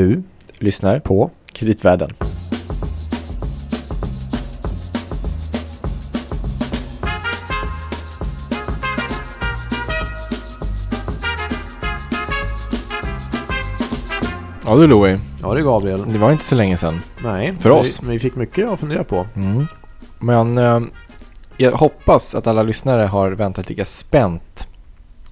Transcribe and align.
Du 0.00 0.22
lyssnar 0.58 1.00
på 1.00 1.30
Kreditvärlden. 1.52 2.10
Ja 14.66 14.76
du 14.76 14.86
Louie, 14.86 15.20
Ja, 15.42 15.54
det 15.54 15.60
är 15.60 15.64
Gabriel. 15.64 16.12
det 16.12 16.18
var 16.18 16.32
inte 16.32 16.44
så 16.44 16.54
länge 16.54 16.76
sedan. 16.76 17.00
Nej, 17.24 17.54
För 17.60 17.70
oss. 17.70 18.02
Men 18.02 18.10
vi 18.10 18.18
fick 18.18 18.36
mycket 18.36 18.68
att 18.68 18.80
fundera 18.80 19.04
på. 19.04 19.26
Mm. 19.36 19.66
Men 20.18 20.58
eh, 20.58 20.80
jag 21.56 21.72
hoppas 21.72 22.34
att 22.34 22.46
alla 22.46 22.62
lyssnare 22.62 23.02
har 23.02 23.30
väntat 23.30 23.68
lika 23.68 23.84
spänt 23.84 24.66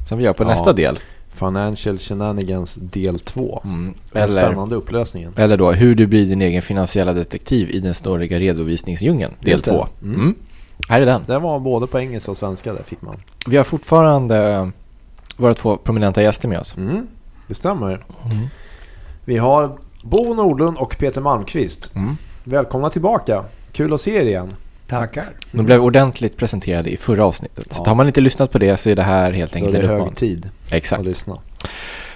som 0.08 0.18
vi 0.18 0.24
gör 0.24 0.32
på 0.32 0.42
Ja. 0.42 0.48
nästa 0.48 0.72
del. 0.72 0.98
Financial 1.38 1.98
Shenanigans 1.98 2.74
del 2.74 3.18
2. 3.18 3.62
Mm. 3.64 3.94
Den 4.12 4.22
Eller, 4.22 4.42
spännande 4.46 4.76
upplösningen. 4.76 5.32
eller 5.36 5.56
då 5.56 5.72
hur 5.72 5.94
du 5.94 6.06
blir 6.06 6.26
din 6.26 6.42
egen 6.42 6.62
finansiella 6.62 7.12
detektiv 7.12 7.70
i 7.70 7.80
den 7.80 7.94
snåriga 7.94 8.38
redovisningsdjungeln, 8.38 9.34
del 9.40 9.52
Just 9.52 9.64
det. 9.64 9.70
2. 9.70 9.86
Mm. 10.02 10.14
Mm. 10.14 10.34
Här 10.88 11.00
är 11.00 11.06
den. 11.06 11.22
Den 11.26 11.42
var 11.42 11.60
både 11.60 11.86
på 11.86 11.98
engelska 12.00 12.30
och 12.30 12.36
svenska 12.36 12.72
där 12.72 12.82
fick 12.82 13.02
man. 13.02 13.16
Vi 13.46 13.56
har 13.56 13.64
fortfarande 13.64 14.48
eh, 14.52 14.68
våra 15.36 15.54
två 15.54 15.76
prominenta 15.76 16.22
gäster 16.22 16.48
med 16.48 16.58
oss. 16.60 16.76
Mm, 16.76 17.06
det 17.46 17.54
stämmer. 17.54 18.04
Vi 19.24 19.36
har 19.36 19.78
Bo 20.02 20.34
Nordlund 20.34 20.78
och 20.78 20.96
Peter 20.98 21.20
Malmqvist. 21.20 21.94
Mm. 21.94 22.10
Välkomna 22.44 22.90
tillbaka. 22.90 23.44
Kul 23.72 23.94
att 23.94 24.00
se 24.00 24.16
er 24.16 24.24
igen. 24.26 24.52
Tackar. 24.88 25.24
De 25.52 25.66
blev 25.66 25.82
ordentligt 25.84 26.36
presenterade 26.36 26.90
i 26.90 26.96
förra 26.96 27.24
avsnittet. 27.24 27.72
Så 27.72 27.82
Ja. 27.84 27.88
har 27.90 27.94
man 27.94 28.06
inte 28.06 28.20
lyssnat 28.20 28.52
på 28.52 28.58
det 28.58 28.76
så 28.76 28.90
är 28.90 28.94
det 28.96 29.02
här 29.02 29.30
helt 29.32 29.52
Då 29.52 29.58
är 29.58 29.62
enkelt 29.62 29.76
det 29.76 29.82
en 29.82 29.88
hög 29.88 29.96
uppmaning. 29.96 30.14
tid 30.14 30.50
Exakt. 30.70 31.00
att 31.00 31.06
lyssna. 31.06 31.38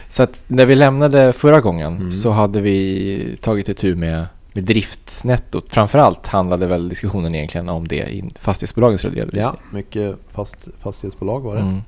Så 0.08 0.22
att 0.22 0.42
när 0.46 0.66
vi 0.66 0.74
lämnade 0.74 1.32
förra 1.32 1.60
gången 1.60 1.96
Mm. 1.96 2.12
så 2.12 2.30
hade 2.30 2.60
vi 2.60 3.36
tagit 3.40 3.68
itu 3.68 3.95
med, 3.95 4.26
med 4.52 4.64
driftsnettot. 4.64 5.64
Framförallt 5.68 6.26
handlade 6.26 6.66
väl 6.66 6.88
diskussionen 6.88 7.34
egentligen 7.34 7.68
om 7.68 7.88
det 7.88 7.96
i 7.96 8.24
fastighetsbolagens 8.40 9.04
redovisning. 9.04 9.42
Ja, 9.42 9.54
mycket 9.70 10.16
fast, 10.34 10.57
fastighetsbolag 10.82 11.40
var 11.40 11.54
det. 11.54 11.60
Mm. 11.60 11.80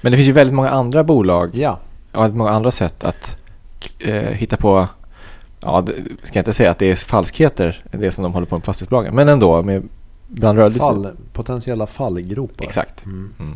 Men 0.00 0.12
det 0.12 0.16
finns 0.16 0.28
ju 0.28 0.32
väldigt 0.32 0.54
många 0.54 0.70
andra 0.70 1.04
bolag 1.04 1.50
Ja, 1.54 1.78
och 2.12 2.22
väldigt 2.22 2.36
många 2.38 2.50
andra 2.50 2.70
sätt 2.70 3.04
att 3.04 3.36
eh, 3.98 4.14
hitta 4.14 4.56
på 4.56 4.88
Ja, 5.60 5.80
det, 5.86 5.92
ska 6.22 6.38
jag 6.38 6.40
inte 6.40 6.52
säga 6.52 6.70
att 6.70 6.78
det 6.78 6.90
är 6.90 6.96
falskheter, 6.96 7.84
det 7.92 8.12
som 8.12 8.22
de 8.24 8.32
håller 8.34 8.46
på 8.46 8.54
med 8.56 8.64
fastighetsbolagen. 8.64 9.14
Men 9.14 9.28
ändå, 9.28 9.62
med 9.62 9.88
bland 10.26 10.58
rörelser. 10.58 10.78
fall, 10.78 11.08
potentiella 11.32 11.86
fallgropar. 11.86 12.64
Exakt. 12.64 13.04
Mm. 13.04 13.34
Mm. 13.38 13.54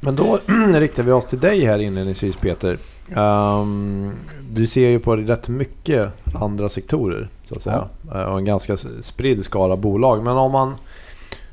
Men 0.00 0.16
då 0.16 0.38
riktar 0.74 1.02
vi 1.02 1.12
oss 1.12 1.26
till 1.26 1.40
dig 1.40 1.64
här 1.64 1.78
inledningsvis 1.78 2.36
Peter. 2.36 2.78
Ehm, 3.16 4.12
du 4.50 4.66
ser 4.66 4.88
ju 4.88 4.98
på 4.98 5.16
rätt 5.16 5.48
mycket 5.48 6.12
andra 6.34 6.68
sektorer 6.68 7.28
så 7.44 7.54
att 7.54 7.62
säga. 7.62 7.88
Eh, 8.14 8.22
Och 8.22 8.38
en 8.38 8.44
ganska 8.44 8.76
spridd 9.00 9.44
skala 9.44 9.76
bolag. 9.76 10.24
Men 10.24 10.36
om 10.36 10.52
man 10.52 10.74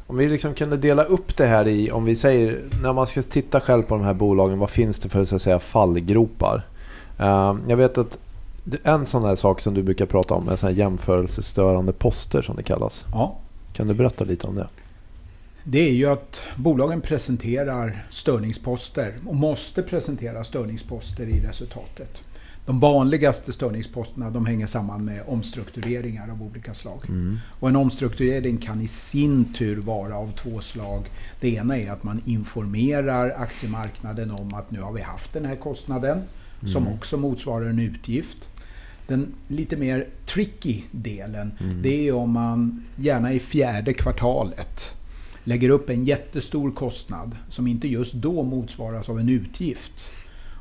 om 0.08 0.18
vi 0.18 0.30
liksom 0.30 0.54
kunde 0.54 0.78
dela 0.78 1.04
upp 1.04 1.38
det 1.38 1.46
här 1.46 1.68
i, 1.68 1.92
om 1.92 2.06
vi 2.06 2.16
säger, 2.16 2.62
när 2.84 2.94
man 2.94 3.08
ska 3.08 3.22
titta 3.22 3.62
själv 3.62 3.84
på 3.84 3.96
de 3.96 4.04
här 4.04 4.14
bolagen, 4.14 4.60
vad 4.60 4.70
finns 4.70 5.00
det 5.00 5.10
för 5.10 5.26
så 5.26 5.36
att 5.36 5.42
säga 5.42 5.60
fallgropar? 5.60 6.62
Ehm, 7.18 7.62
jag 7.68 7.78
vet 7.78 7.98
att 7.98 8.18
en 8.84 9.06
sån 9.06 9.24
här 9.24 9.36
sak 9.36 9.62
som 9.62 9.74
du 9.74 9.84
brukar 9.84 10.06
prata 10.06 10.34
om 10.34 10.50
är 10.50 10.56
såna 10.56 10.72
här 10.72 10.78
jämförelsestörande 10.78 11.94
poster 11.94 12.42
som 12.42 12.56
det 12.56 12.64
kallas. 12.64 13.04
Ja, 13.12 13.36
Kan 13.76 13.88
du 13.88 13.94
berätta 13.94 14.24
lite 14.24 14.48
om 14.48 14.56
det? 14.56 14.68
det 15.68 15.80
är 15.80 15.94
ju 15.94 16.06
att 16.06 16.42
bolagen 16.56 17.02
presenterar 17.02 18.06
störningsposter 18.10 19.14
och 19.26 19.36
måste 19.36 19.82
presentera 19.82 20.44
störningsposter 20.44 21.28
i 21.28 21.40
resultatet. 21.40 22.18
De 22.66 22.80
vanligaste 22.80 23.54
störningsposterna 23.54 24.30
de 24.30 24.46
hänger 24.46 24.68
samman 24.68 25.06
med 25.06 25.24
omstruktureringar 25.28 26.30
av 26.30 26.44
olika 26.44 26.74
slag. 26.74 27.06
Och 27.60 27.70
en 27.70 27.76
omstrukturering 27.76 28.58
kan 28.58 28.82
i 28.82 28.88
sin 28.88 29.54
tur 29.54 29.78
vara 29.78 30.18
av 30.18 30.32
två 30.32 30.60
slag. 30.60 31.12
Det 31.40 31.50
ena 31.50 31.78
är 31.78 31.92
att 31.92 32.04
man 32.04 32.22
informerar 32.26 33.30
aktiemarknaden 33.38 34.32
om 34.32 34.54
att 34.54 34.72
nu 34.72 34.82
har 34.82 34.94
vi 34.94 35.02
haft 35.02 35.34
den 35.34 35.46
här 35.46 35.56
kostnaden 35.56 36.22
som 36.74 36.88
också 36.88 37.18
motsvarar 37.18 37.66
en 37.66 37.80
utgift. 37.80 38.50
Den 39.08 39.34
lite 39.48 39.78
mer 39.78 40.08
tricky 40.26 40.82
delen 40.92 41.52
det 41.84 42.08
är 42.08 42.14
om 42.14 42.32
man 42.32 42.84
gärna 42.96 43.34
i 43.34 43.40
fjärde 43.40 43.94
kvartalet 43.94 44.96
lägger 45.44 45.70
upp 45.70 45.90
en 45.90 46.06
jättestor 46.06 46.72
kostnad 46.72 47.36
som 47.50 47.68
inte 47.68 47.88
just 47.88 48.14
då 48.14 48.44
motsvaras 48.44 49.10
av 49.10 49.20
en 49.20 49.30
utgift. 49.30 50.10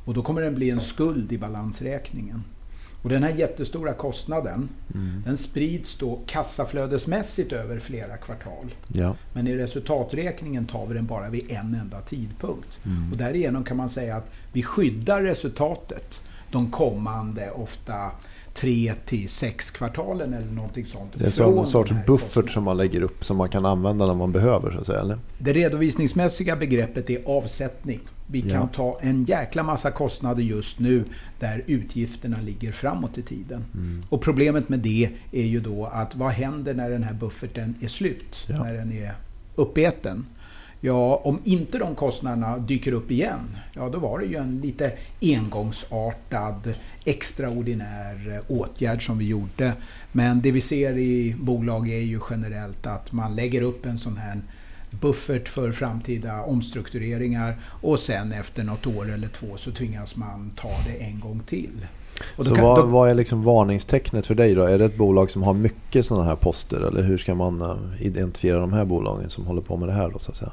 Och 0.04 0.14
då 0.14 0.22
kommer 0.22 0.42
den 0.42 0.54
bli 0.54 0.70
en 0.70 0.80
skuld 0.80 1.32
i 1.32 1.38
balansräkningen. 1.38 2.44
Och 3.02 3.10
den 3.10 3.22
här 3.22 3.30
jättestora 3.30 3.92
kostnaden 3.92 4.68
den 5.24 5.36
sprids 5.36 5.98
då 5.98 6.20
kassaflödesmässigt 6.26 7.52
över 7.52 7.78
flera 7.78 8.16
kvartal. 8.16 8.74
Ja. 8.88 9.16
Men 9.32 9.46
i 9.46 9.56
resultaträkningen 9.56 10.66
tar 10.66 10.86
vi 10.86 10.94
den 10.94 11.06
bara 11.06 11.30
vid 11.30 11.50
en 11.50 11.74
enda 11.74 12.00
tidpunkt. 12.00 12.68
Mm. 12.84 13.12
Och 13.12 13.18
därigenom 13.18 13.64
kan 13.64 13.76
man 13.76 13.90
säga 13.90 14.16
att 14.16 14.30
vi 14.52 14.62
skyddar 14.62 15.22
resultatet 15.22 16.20
de 16.50 16.70
kommande 16.70 17.50
ofta 17.50 18.10
tre 18.54 18.92
till 19.06 19.28
sex 19.28 19.70
kvartalen 19.70 20.34
eller 20.34 20.50
någonting 20.52 20.86
sånt. 20.86 21.12
Det 21.14 21.26
är 21.26 21.30
som 21.30 21.58
en 21.58 21.66
sorts 21.66 21.92
buffert 22.06 22.50
som 22.50 22.64
man 22.64 22.76
lägger 22.76 23.02
upp 23.02 23.24
som 23.24 23.36
man 23.36 23.48
kan 23.48 23.66
använda 23.66 24.06
när 24.06 24.14
man 24.14 24.32
behöver 24.32 24.72
så 24.72 24.78
att 24.78 24.86
säga. 24.86 25.00
Eller? 25.00 25.18
Det 25.38 25.52
redovisningsmässiga 25.52 26.56
begreppet 26.56 27.10
är 27.10 27.22
avsättning. 27.26 28.00
Vi 28.26 28.40
kan 28.42 28.50
Ja. 28.50 28.68
ta 28.74 28.98
en 29.00 29.24
jäkla 29.24 29.62
massa 29.62 29.90
kostnader 29.90 30.42
just 30.42 30.78
nu 30.78 31.04
där 31.40 31.62
utgifterna 31.66 32.36
ligger 32.40 32.72
framåt 32.72 33.18
i 33.18 33.22
tiden. 33.22 33.64
Mm. 33.74 34.02
Och 34.08 34.20
problemet 34.22 34.68
med 34.68 34.78
det 34.78 35.10
är 35.32 35.44
ju 35.44 35.60
då 35.60 35.86
att 35.86 36.14
vad 36.16 36.30
händer 36.30 36.74
när 36.74 36.90
den 36.90 37.02
här 37.02 37.14
bufferten 37.14 37.74
är 37.80 37.88
slut? 37.88 38.44
Ja. 38.48 38.62
När 38.64 38.74
den 38.74 38.92
är 38.92 39.14
uppäten? 39.54 40.26
Ja, 40.86 41.20
om 41.24 41.38
inte 41.44 41.78
de 41.78 41.94
kostnaderna 41.94 42.58
dyker 42.58 42.92
upp 42.92 43.10
igen, 43.10 43.58
ja 43.72 43.88
då 43.88 43.98
var 43.98 44.18
det 44.18 44.24
ju 44.24 44.36
en 44.36 44.60
lite 44.60 44.92
engångsartad 45.22 46.74
extraordinär 47.04 48.40
åtgärd 48.48 49.06
som 49.06 49.18
vi 49.18 49.28
gjorde. 49.28 49.72
Men 50.12 50.40
det 50.40 50.50
vi 50.52 50.60
ser 50.60 50.98
i 50.98 51.34
bolag 51.40 51.88
är 51.88 51.98
ju 51.98 52.20
generellt 52.30 52.86
att 52.86 53.12
man 53.12 53.34
lägger 53.34 53.62
upp 53.62 53.86
en 53.86 53.98
sån 53.98 54.16
här 54.16 54.40
buffert 54.90 55.48
för 55.48 55.72
framtida 55.72 56.42
omstruktureringar 56.42 57.56
och 57.82 57.98
sen 57.98 58.32
efter 58.32 58.64
något 58.64 58.86
år 58.86 59.12
eller 59.12 59.28
två 59.28 59.46
så 59.56 59.70
tvingas 59.72 60.16
man 60.16 60.50
ta 60.56 60.68
det 60.86 61.04
en 61.04 61.20
gång 61.20 61.40
till. 61.48 61.86
Så 62.36 62.54
kan- 62.54 62.64
vad, 62.64 62.78
då- 62.78 62.86
vad 62.86 63.10
är 63.10 63.14
liksom 63.14 63.42
varningstecknet 63.42 64.26
för 64.26 64.34
dig 64.34 64.54
då? 64.54 64.62
Är 64.62 64.78
det 64.78 64.84
ett 64.84 64.96
bolag 64.98 65.30
som 65.30 65.42
har 65.42 65.54
mycket 65.54 66.06
sådana 66.06 66.24
här 66.24 66.36
poster? 66.36 66.80
Eller 66.80 67.02
hur 67.02 67.18
ska 67.18 67.34
man 67.34 67.60
eh, 67.62 67.76
identifiera 68.06 68.58
de 68.58 68.72
här 68.72 68.84
bolagen 68.84 69.30
som 69.30 69.46
håller 69.46 69.62
på 69.62 69.76
med 69.76 69.88
det 69.88 69.92
här 69.92 70.10
då 70.10 70.18
så 70.18 70.30
att 70.30 70.36
säga? 70.36 70.52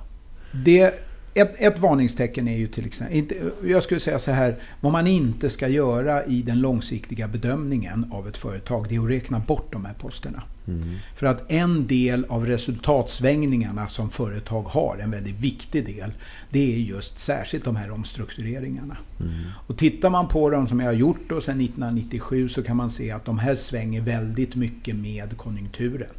Det, 0.52 0.94
ett, 1.34 1.56
ett 1.58 1.80
varningstecken 1.80 2.48
är 2.48 2.58
ju 2.58 2.68
till 2.68 2.86
exempel, 2.86 3.18
inte, 3.18 3.36
jag 3.64 3.84
skulle 3.84 4.00
säga 4.00 4.20
så 4.20 4.32
här, 4.32 4.56
vad 4.82 4.92
man 4.92 5.08
inte 5.08 5.50
ska 5.50 5.68
göra 5.68 6.26
i 6.26 6.42
den 6.42 6.62
långsiktiga 6.62 7.28
bedömningen 7.28 8.12
av 8.12 8.28
ett 8.28 8.38
företag, 8.38 8.86
det 8.90 8.96
är 8.96 9.00
att 9.00 9.10
räkna 9.10 9.40
bort 9.40 9.72
de 9.72 9.86
här 9.86 9.94
posterna. 9.94 10.44
Mm. 10.68 10.98
För 11.16 11.26
att 11.26 11.52
en 11.52 11.88
del 11.88 12.26
av 12.30 12.46
resultatsvängningarna 12.46 13.88
som 13.88 14.10
företag 14.10 14.62
har, 14.62 14.98
en 14.98 15.12
väldigt 15.12 15.40
viktig 15.40 15.86
del, 15.86 16.12
det 16.50 16.74
är 16.74 16.78
just 16.78 17.18
särskilt 17.18 17.66
de 17.66 17.76
här 17.76 17.92
omstruktureringarna. 17.92 18.98
Mm. 19.20 19.34
Och 19.68 19.78
tittar 19.78 20.10
man 20.10 20.28
på 20.28 20.50
dem 20.50 20.68
som 20.68 20.80
jag 20.80 20.88
har 20.88 20.94
gjort 20.94 21.30
då 21.30 21.42
sedan 21.42 21.62
1997 21.62 22.50
så 22.50 22.64
kan 22.64 22.78
man 22.78 22.90
se 22.90 23.12
att 23.12 23.26
de 23.26 23.40
här 23.40 23.56
svänger 23.56 24.02
väldigt 24.02 24.56
mycket 24.56 24.96
med 24.96 25.38
konjunkturen. 25.38 26.10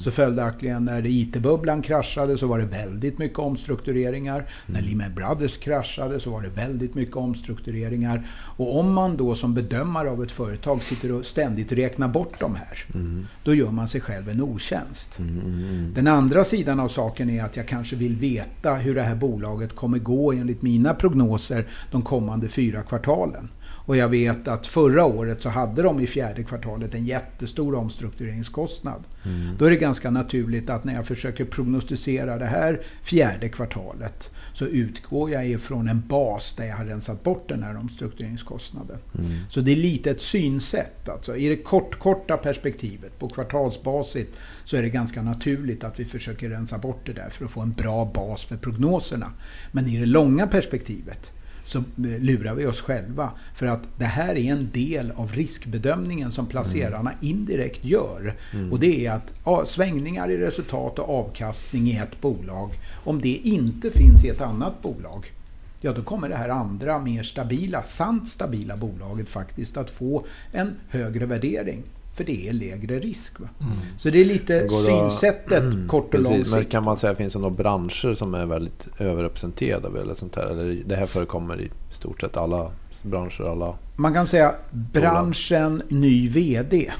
Så 0.00 0.10
följaktligen 0.10 0.84
när 0.84 1.06
IT-bubblan 1.06 1.82
kraschade 1.82 2.38
så 2.38 2.46
var 2.46 2.58
det 2.58 2.64
väldigt 2.64 3.18
mycket 3.18 3.38
omstruktureringar. 3.38 4.44
När 4.66 4.82
Lehman 4.82 5.14
Brothers 5.14 5.58
kraschade 5.58 6.20
så 6.20 6.30
var 6.30 6.42
det 6.42 6.48
väldigt 6.48 6.94
mycket 6.94 7.16
omstruktureringar. 7.16 8.26
Och 8.56 8.78
om 8.78 8.92
man 8.92 9.16
då 9.16 9.34
som 9.34 9.54
bedömare 9.54 10.10
av 10.10 10.22
ett 10.22 10.30
företag 10.30 10.82
sitter 10.82 11.12
och 11.12 11.26
ständigt 11.26 11.72
räknar 11.72 12.08
bort 12.08 12.40
de 12.40 12.54
här, 12.54 12.84
Mm. 12.94 13.26
då 13.42 13.54
gör 13.54 13.70
man 13.70 13.88
sig 13.88 14.00
själv 14.00 14.28
en 14.28 14.40
otjänst. 14.42 15.18
Mm, 15.18 15.40
mm, 15.40 15.64
mm. 15.64 15.94
Den 15.94 16.06
andra 16.06 16.44
sidan 16.44 16.80
av 16.80 16.88
saken 16.88 17.30
är 17.30 17.44
att 17.44 17.56
jag 17.56 17.68
kanske 17.68 17.96
vill 17.96 18.16
veta 18.16 18.74
hur 18.74 18.94
det 18.94 19.02
här 19.02 19.16
bolaget 19.16 19.76
kommer 19.76 19.98
gå 19.98 20.32
enligt 20.32 20.62
mina 20.62 20.94
prognoser 20.94 21.66
de 21.90 22.02
kommande 22.02 22.48
fyra 22.48 22.82
kvartalen. 22.82 23.48
Och 23.88 23.96
jag 23.96 24.08
vet 24.08 24.48
att 24.48 24.66
förra 24.66 25.04
året 25.04 25.42
så 25.42 25.48
hade 25.48 25.82
de 25.82 26.00
i 26.00 26.06
fjärde 26.06 26.42
kvartalet 26.42 26.94
en 26.94 27.04
jättestor 27.04 27.74
omstruktureringskostnad. 27.74 29.04
Mm. 29.24 29.56
Då 29.58 29.64
är 29.64 29.70
det 29.70 29.76
ganska 29.76 30.10
naturligt 30.10 30.70
att 30.70 30.84
när 30.84 30.94
jag 30.94 31.06
försöker 31.06 31.44
prognostisera 31.44 32.38
det 32.38 32.46
här 32.46 32.80
fjärde 33.02 33.48
kvartalet 33.48 34.30
så 34.54 34.66
utgår 34.66 35.30
jag 35.30 35.48
ifrån 35.48 35.88
en 35.88 36.02
bas 36.06 36.54
där 36.56 36.64
jag 36.64 36.76
har 36.76 36.84
rensat 36.84 37.22
bort 37.22 37.48
den 37.48 37.62
här 37.62 37.76
omstruktureringskostnaden. 37.76 38.98
Mm. 39.18 39.38
Så 39.48 39.60
det 39.60 39.72
är 39.72 39.76
lite 39.76 40.10
ett 40.10 40.22
synsätt. 40.22 41.08
Alltså, 41.08 41.36
I 41.36 41.48
det 41.48 41.56
kort, 41.56 41.98
korta 41.98 42.36
perspektivet, 42.36 43.18
på 43.18 43.28
kvartalsbasis, 43.28 44.26
så 44.64 44.76
är 44.76 44.82
det 44.82 44.88
ganska 44.88 45.22
naturligt 45.22 45.84
att 45.84 46.00
vi 46.00 46.04
försöker 46.04 46.50
rensa 46.50 46.78
bort 46.78 47.06
det 47.06 47.12
där 47.12 47.30
för 47.30 47.44
att 47.44 47.50
få 47.50 47.60
en 47.60 47.72
bra 47.72 48.04
bas 48.14 48.44
för 48.44 48.56
prognoserna. 48.56 49.32
Men 49.72 49.86
i 49.86 49.96
det 49.96 50.06
långa 50.06 50.46
perspektivet 50.46 51.32
så 51.68 51.82
lurar 51.96 52.54
vi 52.54 52.66
oss 52.66 52.80
själva. 52.80 53.30
För 53.54 53.66
att 53.66 53.82
det 53.96 54.04
här 54.04 54.34
är 54.34 54.52
en 54.52 54.70
del 54.72 55.10
av 55.10 55.32
riskbedömningen 55.32 56.32
som 56.32 56.46
placerarna 56.46 57.12
indirekt 57.20 57.84
gör. 57.84 58.34
Mm. 58.52 58.72
Och 58.72 58.80
det 58.80 59.06
är 59.06 59.12
att 59.12 59.32
ja, 59.44 59.66
svängningar 59.66 60.30
i 60.30 60.38
resultat 60.38 60.98
och 60.98 61.08
avkastning 61.08 61.88
i 61.88 61.96
ett 61.96 62.20
bolag, 62.20 62.70
om 63.04 63.20
det 63.20 63.36
inte 63.36 63.90
finns 63.90 64.24
i 64.24 64.28
ett 64.28 64.40
annat 64.40 64.82
bolag, 64.82 65.32
ja 65.80 65.92
då 65.92 66.02
kommer 66.02 66.28
det 66.28 66.36
här 66.36 66.48
andra 66.48 66.98
mer 66.98 67.22
stabila, 67.22 67.82
sant 67.82 68.28
stabila 68.28 68.76
bolaget 68.76 69.28
faktiskt 69.28 69.76
att 69.76 69.90
få 69.90 70.26
en 70.52 70.74
högre 70.88 71.26
värdering. 71.26 71.82
För 72.18 72.24
det 72.24 72.48
är 72.48 72.52
lägre 72.52 72.98
risk. 72.98 73.40
Va? 73.40 73.48
Mm. 73.60 73.72
Så 73.98 74.10
det 74.10 74.20
är 74.20 74.24
lite 74.24 74.66
Går 74.66 74.82
det- 74.82 75.10
synsättet 75.10 75.62
kort 75.88 76.04
och 76.04 76.10
Precis, 76.10 76.28
lång 76.28 76.38
Men 76.38 76.60
sikt. 76.60 76.72
kan 76.72 76.84
man 76.84 76.96
säga, 76.96 77.14
finns 77.14 77.32
det 77.32 77.38
några 77.38 77.54
branscher 77.54 78.14
som 78.14 78.34
är 78.34 78.46
väldigt 78.46 78.88
överrepresenterade? 78.98 80.00
Eller 80.00 80.14
sånt 80.14 80.36
här? 80.36 80.46
Eller 80.46 80.78
det 80.86 80.96
här 80.96 81.06
förekommer 81.06 81.60
i 81.60 81.70
stort 81.90 82.20
sett 82.20 82.36
alla 82.36 82.70
branscher, 83.02 83.42
alla... 83.50 83.74
Man 83.96 84.14
kan 84.14 84.26
säga 84.26 84.54
branschen 84.70 85.82
ny 85.88 86.28
VD 86.28 86.90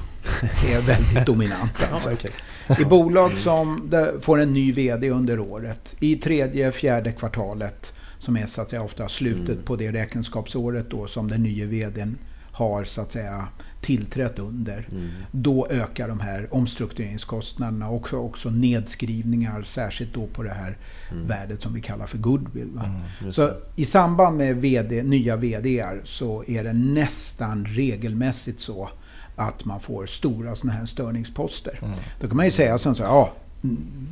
är 0.69 0.81
väldigt 0.87 1.26
dominant. 1.26 1.88
Alltså. 1.93 2.11
I 2.81 2.85
bolag 2.85 3.32
som 3.32 3.91
får 4.20 4.41
en 4.41 4.53
ny 4.53 4.73
VD 4.73 5.11
under 5.11 5.41
året, 5.41 5.94
i 6.00 6.17
tredje, 6.17 6.73
fjärde 6.73 7.12
kvartalet, 7.12 7.93
som 8.19 8.37
är 8.37 8.47
så 8.47 8.61
att 8.62 8.70
säga 8.70 8.82
ofta 8.82 9.09
slutet 9.09 9.49
Mm. 9.50 9.62
på 9.65 9.76
det 9.76 9.93
räkenskapsåret 9.93 10.91
då 10.91 11.06
som 11.06 11.31
den 11.31 11.43
nya 11.43 11.67
VDn 11.67 12.17
har 12.53 12.85
så 12.85 13.00
att 13.00 13.12
säga 13.12 13.49
tillträtt 13.80 14.38
under. 14.38 14.88
Mm. 14.90 15.08
Då 15.30 15.66
ökar 15.70 16.08
de 16.08 16.20
här 16.20 16.54
omstruktureringskostnaderna 16.54 17.88
och 17.88 17.96
också, 17.96 18.16
också 18.16 18.50
nedskrivningar, 18.50 19.62
särskilt 19.62 20.14
då 20.14 20.26
på 20.26 20.42
det 20.42 20.50
här 20.50 20.76
Mm. 21.12 21.26
värdet 21.26 21.62
som 21.62 21.75
vi 21.75 21.80
kallar 21.80 22.06
för 22.06 22.19
goodwill. 22.19 22.80
Mm. 23.20 23.32
Så 23.32 23.50
i 23.76 23.84
samband 23.84 24.36
med 24.36 24.56
VD, 24.56 25.02
nya 25.02 25.36
VDR 25.36 26.00
så 26.04 26.44
är 26.46 26.64
det 26.64 26.72
nästan 26.72 27.66
regelmässigt 27.66 28.60
så 28.60 28.88
att 29.36 29.64
man 29.64 29.81
får 29.81 30.06
stora 30.06 30.56
sådana 30.56 30.78
här 30.78 30.86
störningsposter. 30.86 31.78
Mm. 31.82 31.98
Då 32.20 32.28
kan 32.28 32.36
man 32.36 32.46
ju 32.46 32.52
säga 32.52 32.78
som 32.78 32.94
så 32.94 33.02
här, 33.02 33.10
ja, 33.10 33.32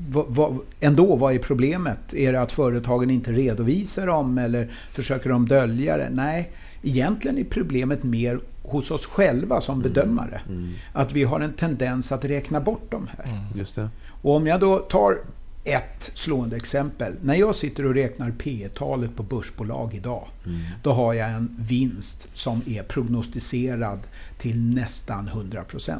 vad, 0.09 0.27
vad, 0.29 0.59
ändå, 0.81 1.17
vad 1.17 1.35
är 1.35 1.39
problemet? 1.39 2.15
Är 2.15 2.33
det 2.33 2.41
att 2.41 2.53
företagen 2.53 3.11
inte 3.11 3.33
redovisar 3.33 4.07
dem 4.07 4.39
eller 4.39 4.73
försöker 4.93 5.31
de 5.31 5.49
dölja 5.49 5.97
det? 5.97 6.09
Nej, 6.13 6.51
egentligen 6.83 7.39
är 7.39 7.45
problemet 7.45 8.03
mer 8.03 8.41
hos 8.69 8.91
oss 8.91 9.07
själva 9.07 9.61
som 9.61 9.81
bedömare. 9.81 10.41
Mm. 10.49 10.75
Att 10.93 11.13
vi 11.13 11.25
har 11.25 11.41
en 11.41 11.53
tendens 11.53 12.13
att 12.13 12.25
räkna 12.25 12.61
bort 12.61 12.91
de 12.91 13.09
här. 13.17 13.25
Mm. 13.25 13.89
Och 14.23 14.37
om 14.37 14.47
jag 14.47 14.61
då 14.61 14.79
tar 14.79 15.19
ett 15.67 16.11
slående 16.15 16.57
exempel. 16.57 17.13
När 17.23 17.35
jag 17.35 17.55
sitter 17.55 17.87
och 17.87 17.95
räknar 17.95 18.31
P 18.39 18.69
talet 18.75 19.17
på 19.17 19.23
börsbolag 19.23 19.95
idag. 19.95 20.29
Mm. 20.47 20.61
Då 20.83 20.93
har 20.93 21.15
jag 21.15 21.31
en 21.31 21.57
vinst 21.59 22.29
som 22.35 22.63
är 22.67 22.83
prognostiserad 22.83 23.99
till 24.39 24.61
nästan 24.61 25.29
100%. 25.29 25.99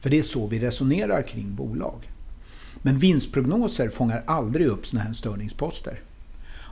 För 0.00 0.10
det 0.10 0.18
är 0.18 0.22
så 0.22 0.46
vi 0.46 0.58
resonerar 0.58 1.22
kring 1.22 1.54
bolag. 1.54 2.10
Men 2.82 2.98
vinstprognoser 2.98 3.88
fångar 3.88 4.22
aldrig 4.26 4.66
upp 4.66 4.86
såna 4.86 5.02
här 5.02 5.12
störningsposter. 5.12 6.00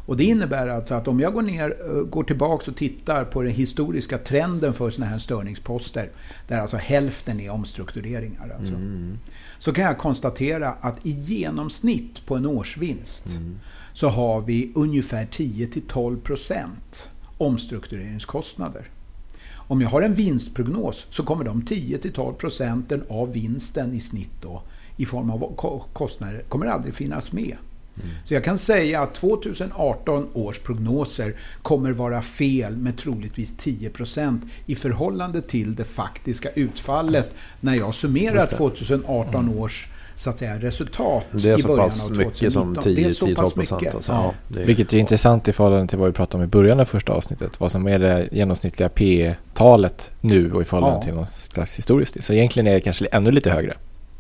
Och 0.07 0.17
det 0.17 0.25
innebär 0.25 0.69
alltså 0.69 0.95
att 0.95 1.09
om 1.09 1.21
jag 1.21 1.33
går, 1.33 1.43
ner, 1.43 1.77
eh, 1.87 1.93
går 2.03 2.25
tillbaka 2.25 2.71
och 2.71 2.77
tittar 2.77 3.25
på 3.25 3.43
den 3.43 3.53
historiska 3.53 4.19
trenden 4.19 4.75
för 4.75 4.91
såna 4.91 5.07
här 5.07 5.19
störningsposter, 5.19 6.11
där 6.49 6.59
alltså 6.59 6.77
hälften 6.77 7.41
är 7.41 7.51
omstruktureringar. 7.51 8.53
Alltså, 8.59 8.75
Mm. 8.75 9.19
Så 9.59 9.73
kan 9.73 9.85
jag 9.85 9.99
konstatera 9.99 10.69
att 10.81 11.07
i 11.07 11.11
genomsnitt 11.11 12.27
på 12.27 12.37
en 12.37 12.47
årsvinst 12.47 13.27
Mm. 13.27 13.59
så 13.93 14.09
har 14.09 14.41
vi 14.41 14.73
ungefär 14.75 15.27
10-12% 15.27 17.09
omstruktureringskostnader. 17.39 18.89
Om 19.55 19.81
jag 19.81 19.89
har 19.89 20.03
en 20.03 20.15
vinstprognos 20.15 21.07
så 21.11 21.23
kommer 21.23 21.45
de 21.45 21.63
10-12% 21.63 23.01
av 23.09 23.33
vinsten 23.33 23.95
i 23.95 24.01
snitt 24.01 24.31
då 24.43 24.63
i 24.97 25.07
form 25.07 25.31
av 25.31 25.57
ko- 25.57 25.85
kostnader 25.93 26.43
kommer 26.49 26.67
aldrig 26.67 26.95
finnas 26.95 27.33
med. 27.33 27.57
Mm. 27.97 28.15
Så 28.25 28.35
jag 28.35 28.45
kan 28.45 28.59
säga 28.59 29.01
att 29.03 29.15
2018 29.15 30.29
års 30.35 30.59
prognoser 30.59 31.37
kommer 31.63 31.93
vara 31.93 32.23
fel 32.23 32.77
med 32.77 32.99
troligtvis 32.99 33.57
10% 33.59 34.41
i 34.67 34.75
förhållande 34.75 35.43
till 35.43 35.75
det 35.75 35.85
faktiska 35.85 36.49
utfallet 36.51 37.35
när 37.61 37.75
jag 37.75 37.95
summerar 37.95 38.35
Just 38.37 38.51
det. 38.51 38.57
2018 38.57 39.59
års 39.59 39.89
så 40.17 40.31
att 40.31 40.39
säga, 40.39 40.59
resultat 40.59 41.25
i 41.35 41.41
så 41.41 41.69
början 41.69 41.91
av 42.05 42.13
mycket 42.17 42.53
som 42.53 42.75
2019. 42.75 42.95
Det 42.95 43.05
är 43.05 43.11
så 43.13 43.27
10-12 43.27 43.35
pass 43.35 43.53
procent. 43.53 43.81
mycket. 43.81 43.95
Alltså. 43.95 44.13
Ja. 44.13 44.35
Ja, 44.49 44.61
Vilket 44.67 44.93
är 44.93 44.99
intressant 44.99 45.49
i 45.49 45.53
förhållande 45.53 45.87
till 45.87 45.99
vad 45.99 46.09
vi 46.09 46.13
pratade 46.13 46.43
om 46.43 46.49
i 46.49 46.51
början 46.51 46.81
av 46.81 46.85
första 46.85 47.13
avsnittet. 47.13 47.61
Vad 47.61 47.73
som 47.73 47.89
är 47.89 47.99
det 47.99 48.29
genomsnittliga 48.33 48.89
P-talet 48.89 50.11
nu 50.21 50.53
och 50.53 50.63
i 50.63 50.65
förhållande 50.65 50.97
Ja. 50.99 51.03
till 51.03 51.15
någon 51.15 51.27
slags 51.27 51.79
historiskt. 51.79 52.25
Så 52.25 52.33
egentligen 52.33 52.67
är 52.67 52.73
det 52.73 52.81
kanske 52.81 53.07
ännu 53.07 53.31
lite 53.31 53.51
högre. 53.51 53.75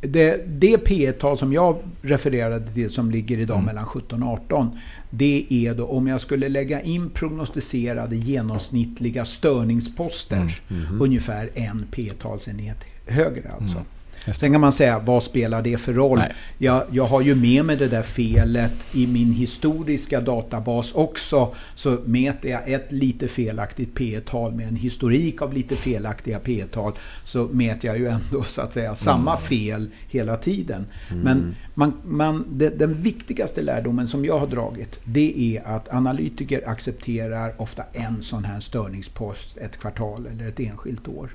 Det, 0.04 0.44
det 0.46 0.78
P 0.78 1.12
tal 1.12 1.38
som 1.38 1.52
jag 1.52 1.78
refererade 2.02 2.72
till 2.72 2.90
som 2.90 3.10
ligger 3.10 3.38
idag 3.38 3.54
Mm. 3.56 3.66
mellan 3.66 3.86
17 3.86 4.22
och 4.22 4.28
18. 4.32 4.78
Det 5.10 5.46
är 5.50 5.74
då 5.74 5.86
om 5.86 6.06
jag 6.06 6.20
skulle 6.20 6.48
lägga 6.48 6.80
in 6.80 7.10
prognostiserade 7.10 8.16
genomsnittliga 8.16 9.24
störningsposter. 9.24 10.36
Mm. 10.36 10.82
Mhm. 10.82 11.02
Ungefär 11.02 11.50
en 11.54 11.86
P-talsenhet 11.90 12.76
högre 13.06 13.50
alltså. 13.60 13.76
Mm. 14.24 14.34
Sen 14.34 14.52
kan 14.52 14.60
man 14.60 14.72
säga, 14.72 14.98
vad 14.98 15.22
spelar 15.22 15.62
det 15.62 15.78
för 15.78 15.94
roll? 15.94 16.22
Jag, 16.58 16.82
jag 16.90 17.06
har 17.06 17.20
ju 17.20 17.34
med 17.34 17.64
mig 17.64 17.76
det 17.76 17.88
där 17.88 18.02
felet 18.02 18.72
i 18.92 19.06
min 19.06 19.32
historiska 19.32 20.20
databas 20.20 20.92
också. 20.92 21.54
Så 21.74 21.98
mäter 22.04 22.50
jag 22.50 22.68
ett 22.68 22.92
lite 22.92 23.28
felaktigt 23.28 23.94
P 23.94 24.20
tal 24.26 24.54
med 24.54 24.68
en 24.68 24.76
historik 24.76 25.42
av 25.42 25.52
lite 25.52 25.76
felaktiga 25.76 26.38
P 26.38 26.64
tal 26.72 26.92
så 27.24 27.44
mäter 27.44 27.86
jag 27.90 27.98
ju 27.98 28.08
ändå 28.08 28.42
så 28.42 28.62
att 28.62 28.72
säga 28.72 28.94
samma 28.94 29.36
fel 29.36 29.90
hela 30.08 30.36
tiden. 30.36 30.86
Men 31.24 31.54
man, 31.74 31.92
man, 32.04 32.44
det, 32.50 32.78
den 32.78 33.02
viktigaste 33.02 33.62
lärdomen 33.62 34.08
som 34.08 34.24
jag 34.24 34.38
har 34.38 34.46
dragit 34.46 35.00
det 35.04 35.56
är 35.56 35.76
att 35.76 35.94
analytiker 35.94 36.68
accepterar 36.68 37.54
ofta 37.56 37.82
en 37.92 38.22
sån 38.22 38.44
här 38.44 38.60
störningspost 38.60 39.56
ett 39.56 39.76
kvartal 39.76 40.26
eller 40.26 40.48
ett 40.48 40.60
enskilt 40.60 41.08
år. 41.08 41.30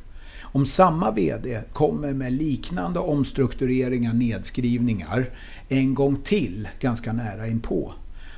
Om 0.57 0.65
samma 0.65 1.12
VD 1.12 1.62
kommer 1.74 2.13
med 2.13 2.33
liknande 2.33 3.00
omstruktureringar, 3.00 4.13
nedskrivningar 4.13 5.30
en 5.69 5.94
gång 5.94 6.15
till 6.15 6.68
ganska 6.80 7.13
nära 7.13 7.48
inpå. 7.48 7.94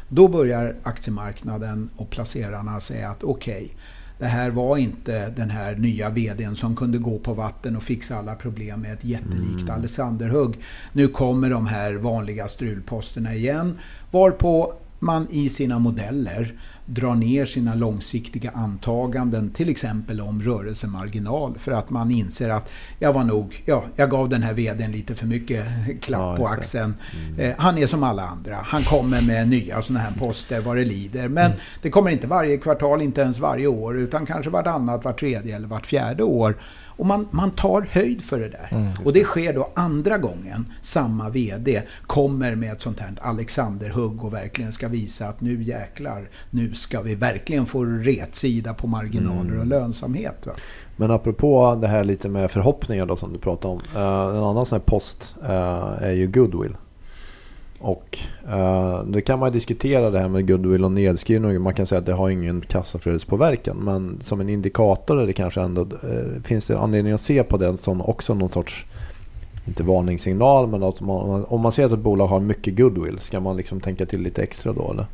Då 0.09 0.27
börjar 0.27 0.75
aktiemarknaden 0.83 1.89
och 1.95 2.09
placerarna 2.09 2.79
säga 2.79 3.09
att 3.09 3.23
okej, 3.23 3.75
det 4.17 4.25
här 4.25 4.49
var 4.49 4.77
inte 4.77 5.29
den 5.29 5.49
här 5.49 5.75
nya 5.75 6.09
VDn 6.09 6.55
som 6.55 6.75
kunde 6.75 6.97
gå 6.97 7.19
på 7.19 7.33
vatten 7.33 7.75
och 7.75 7.83
fixa 7.83 8.17
alla 8.17 8.35
problem 8.35 8.81
med 8.81 8.93
ett 8.93 9.05
jättelikt 9.05 9.61
Mm. 9.61 9.75
Alexanderhugg. 9.75 10.57
Nu 10.93 11.07
kommer 11.07 11.49
de 11.49 11.67
här 11.67 11.93
vanliga 11.93 12.47
strulposterna 12.47 13.35
igen. 13.35 13.77
Varpå 14.11 14.73
man 14.99 15.27
i 15.31 15.49
sina 15.49 15.79
modeller 15.79 16.53
drar 16.85 17.15
ner 17.15 17.45
sina 17.45 17.75
långsiktiga 17.75 18.51
antaganden, 18.51 19.49
till 19.49 19.69
exempel 19.69 20.21
om 20.21 20.41
rörelsemarginal, 20.41 21.57
för 21.59 21.71
att 21.71 21.89
man 21.89 22.11
inser 22.11 22.49
att 22.49 22.69
jag 22.99 23.13
var 23.13 23.23
nog, 23.23 23.63
ja, 23.65 23.83
jag 23.95 24.09
gav 24.09 24.29
den 24.29 24.43
här 24.43 24.53
VDn 24.53 24.91
lite 24.91 25.15
för 25.15 25.25
mycket 25.25 25.65
klapp 26.01 26.21
Ja, 26.21 26.35
på 26.37 26.45
axeln. 26.47 26.93
Mm. 27.27 27.39
Eh, 27.39 27.55
han 27.57 27.77
är 27.77 27.87
som 27.87 28.03
alla 28.03 28.23
andra. 28.27 28.55
Han 28.63 28.81
kommer 28.83 29.21
med 29.27 29.47
nya 29.49 29.81
sådana 29.81 29.99
här 30.05 30.11
poster 30.19 30.61
vad 30.61 30.75
det 30.77 30.85
lider. 30.85 31.27
Men 31.29 31.45
Mm. 31.45 31.57
det 31.81 31.89
kommer 31.89 32.11
inte 32.11 32.27
varje 32.27 32.57
kvartal, 32.57 33.01
inte 33.01 33.21
ens 33.21 33.39
varje 33.39 33.67
år, 33.67 33.97
utan 33.97 34.25
kanske 34.25 34.49
vartannat, 34.51 35.05
vart 35.05 35.19
tredje 35.19 35.55
eller 35.55 35.67
vart 35.67 35.85
fjärde 35.85 36.23
år. 36.23 36.55
Och 36.99 37.05
man, 37.05 37.27
man 37.31 37.51
tar 37.51 37.87
höjd 37.91 38.21
för 38.21 38.39
det 38.39 38.49
där. 38.49 38.67
Mm. 38.71 38.91
och 39.05 39.13
det 39.13 39.23
sker 39.23 39.53
då 39.53 39.69
andra 39.75 40.17
gången 40.17 40.73
samma 40.81 41.29
VD 41.29 41.81
kommer 42.07 42.55
med 42.55 42.71
ett 42.73 42.81
sånt 42.81 42.99
här 42.99 43.15
Alexanderhugg 43.21 44.23
och 44.23 44.33
verkligen 44.33 44.71
ska 44.71 44.87
visa 44.87 45.27
att 45.27 45.41
nu 45.41 45.63
jäklar, 45.63 46.29
nu 46.49 46.73
ska 46.73 47.01
vi 47.01 47.15
verkligen 47.15 47.65
få 47.65 47.85
rätsida 47.85 48.73
på 48.73 48.87
marginaler 48.87 49.39
Mm. 49.49 49.59
och 49.59 49.65
lönsamhet. 49.65 50.47
Va? 50.47 50.53
Men 50.97 51.11
apropå 51.11 51.77
det 51.81 51.87
här 51.87 52.03
lite 52.03 52.29
med 52.29 52.51
förhoppningar 52.51 53.05
då 53.05 53.15
som 53.15 53.33
du 53.33 53.39
pratade 53.39 53.73
om. 53.73 53.81
Eh, 53.95 54.37
en 54.37 54.43
annan 54.43 54.65
sån 54.65 54.75
här 54.79 54.85
post 54.85 55.35
eh, 55.43 56.03
är 56.03 56.11
ju 56.11 56.27
goodwill. 56.27 56.75
Och 57.79 58.17
eh, 58.49 58.59
uh, 58.59 59.03
då 59.05 59.21
kan 59.21 59.39
man 59.39 59.51
diskutera 59.51 60.09
det 60.09 60.19
här 60.19 60.27
med 60.27 60.47
goodwill 60.47 60.83
och 60.83 60.91
nedskrivning. 60.91 61.61
Man 61.61 61.73
kan 61.73 61.85
säga 61.85 61.99
att 61.99 62.05
det 62.05 62.13
har 62.13 62.29
ingen 62.29 62.61
kassaflödespåverkan. 62.61 63.77
Men 63.77 64.19
som 64.21 64.41
en 64.41 64.49
indikator 64.49 65.21
är 65.21 65.27
det 65.27 65.33
kanske 65.33 65.61
ändå, 65.61 65.81
eh, 65.81 66.41
finns 66.43 66.67
det 66.67 66.79
anledning 66.79 67.13
att 67.13 67.21
se 67.21 67.43
på 67.43 67.57
den 67.57 67.77
som 67.77 68.01
också 68.01 68.33
någon 68.33 68.49
sorts, 68.49 68.85
inte 69.65 69.83
varningssignal, 69.83 70.67
men 70.67 70.83
att 70.83 71.01
man, 71.01 71.45
om 71.45 71.61
man 71.61 71.71
ser 71.71 71.85
att 71.85 71.91
ett 71.91 71.99
bolag 71.99 72.27
har 72.27 72.39
mycket 72.39 72.77
goodwill, 72.77 73.19
ska 73.19 73.39
man 73.39 73.57
liksom 73.57 73.79
tänka 73.79 74.05
till 74.05 74.21
lite 74.21 74.43
extra 74.43 74.73
då 74.73 74.91
eller? 74.91 75.05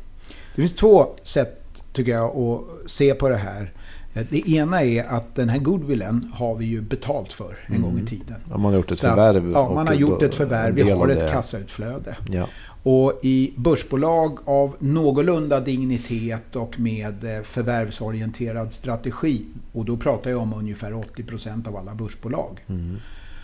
Det 0.54 0.60
finns 0.62 0.74
två 0.74 1.06
sätt 1.22 1.62
tycker 1.92 2.12
jag 2.12 2.36
att 2.36 2.90
se 2.90 3.14
på 3.14 3.28
det 3.28 3.36
här. 3.36 3.72
Eh, 4.16 4.26
Det 4.30 4.48
ena 4.48 4.82
är 4.82 5.04
att 5.04 5.34
den 5.34 5.48
här 5.48 5.58
goodwillen 5.58 6.32
har 6.34 6.54
vi 6.54 6.64
ju 6.66 6.80
betalt 6.80 7.32
för 7.32 7.58
en 7.66 7.82
gång 7.82 7.98
i 7.98 8.06
tiden. 8.06 8.36
Om 8.50 8.60
man 8.62 8.72
har 8.72 8.78
gjort 8.78 8.90
ett 8.90 8.98
Så 8.98 9.06
att- 9.06 9.14
förvärv. 9.14 9.50
Ja, 9.52 9.58
och 9.60 9.74
man 9.74 9.86
har 9.86 9.94
gjort 9.94 10.22
ett 10.22 10.34
förvärv. 10.34 10.74
Vi 10.74 10.90
har 10.90 11.08
ett 11.08 11.32
kassautflöde. 11.32 12.16
Ja. 12.30 12.48
Och 12.82 13.20
i 13.22 13.52
börsbolag 13.56 14.38
av 14.44 14.76
någorlunda 14.78 15.60
dignitet 15.60 16.56
och 16.56 16.80
med 16.80 17.24
eh, 17.36 17.42
förvärvsorienterad 17.42 18.72
strategi, 18.72 19.44
och 19.72 19.84
då 19.84 19.96
pratar 19.96 20.30
jag 20.30 20.40
om 20.40 20.52
ungefär 20.54 20.92
80% 20.92 21.68
av 21.68 21.76
alla 21.76 21.94
börsbolag, 21.94 22.64
Mm. 22.68 22.96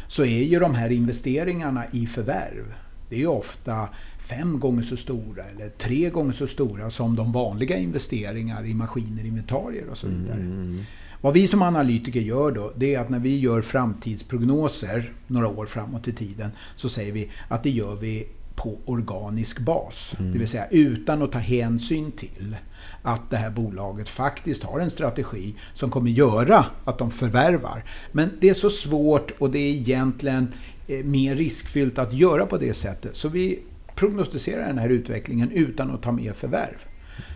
så 0.09 0.23
är 0.25 0.43
ju 0.43 0.59
de 0.61 0.75
här 0.75 0.91
investeringarna 0.93 1.83
i 1.93 2.07
förvärv, 2.07 2.65
det 3.13 3.23
är 3.23 3.27
ofta 3.27 3.89
fem 4.19 4.61
gånger 4.61 4.83
så 4.83 4.97
stora 4.97 5.45
eller 5.45 5.69
tre 5.69 6.11
gånger 6.11 6.33
så 6.33 6.47
stora 6.47 6.91
som 6.91 7.17
de 7.17 7.33
vanliga 7.33 7.77
investeringar 7.77 8.67
i 8.67 8.75
maskiner, 8.75 9.25
inventarier 9.25 9.89
och 9.89 9.99
så 9.99 10.07
vidare. 10.07 10.41
Mm. 10.41 10.85
Vad 11.21 11.35
vi 11.35 11.47
som 11.47 11.63
analytiker 11.63 12.21
gör 12.21 12.51
då, 12.51 12.73
det 12.77 12.95
är 12.95 13.01
att 13.01 13.11
när 13.11 13.19
vi 13.19 13.39
gör 13.39 13.63
framtidsprognoser 13.63 15.13
några 15.27 15.49
år 15.49 15.67
framåt 15.67 16.09
i 16.09 16.13
tiden, 16.13 16.51
så 16.77 16.89
säger 16.89 17.13
vi 17.13 17.31
att 17.49 17.63
det 17.63 17.71
gör 17.71 17.97
vi 17.97 18.29
på 18.55 18.79
organisk 18.85 19.59
bas. 19.59 20.15
Mm. 20.19 20.33
Det 20.33 20.39
vill 20.39 20.49
säga 20.49 20.67
utan 20.71 21.23
att 21.23 21.33
ta 21.33 21.39
hänsyn 21.39 22.13
till 22.13 22.57
att 23.03 23.31
det 23.31 23.37
här 23.37 23.51
bolaget 23.51 24.09
faktiskt 24.09 24.63
har 24.63 24.81
en 24.81 24.91
strategi 24.91 25.55
som 25.75 25.91
kommer 25.91 26.11
göra 26.11 26.67
att 26.85 26.99
de 26.99 27.11
förvärvar. 27.11 27.85
Men 28.13 28.31
det 28.41 28.49
är 28.49 28.55
så 28.55 28.71
svårt 28.71 29.31
och 29.39 29.51
det 29.51 29.59
är 29.59 29.71
egentligen 29.71 30.53
Eh, 30.87 31.05
mer 31.05 31.37
riskfyllt 31.37 31.99
att 31.99 32.13
göra 32.13 32.47
på 32.47 32.59
det 32.59 32.75
sättet. 32.75 33.17
Så 33.17 33.29
vi 33.29 33.59
prognostiserar 33.95 34.67
den 34.67 34.79
här 34.79 34.89
utvecklingen 34.89 35.51
utan 35.51 35.91
att 35.91 36.03
ta 36.03 36.13
med 36.13 36.37
förvärv. 36.37 36.77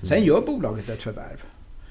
Sen 0.02 0.24
gör 0.24 0.40
bolaget 0.40 0.88
ett 0.88 1.02
förvärv. 1.02 1.42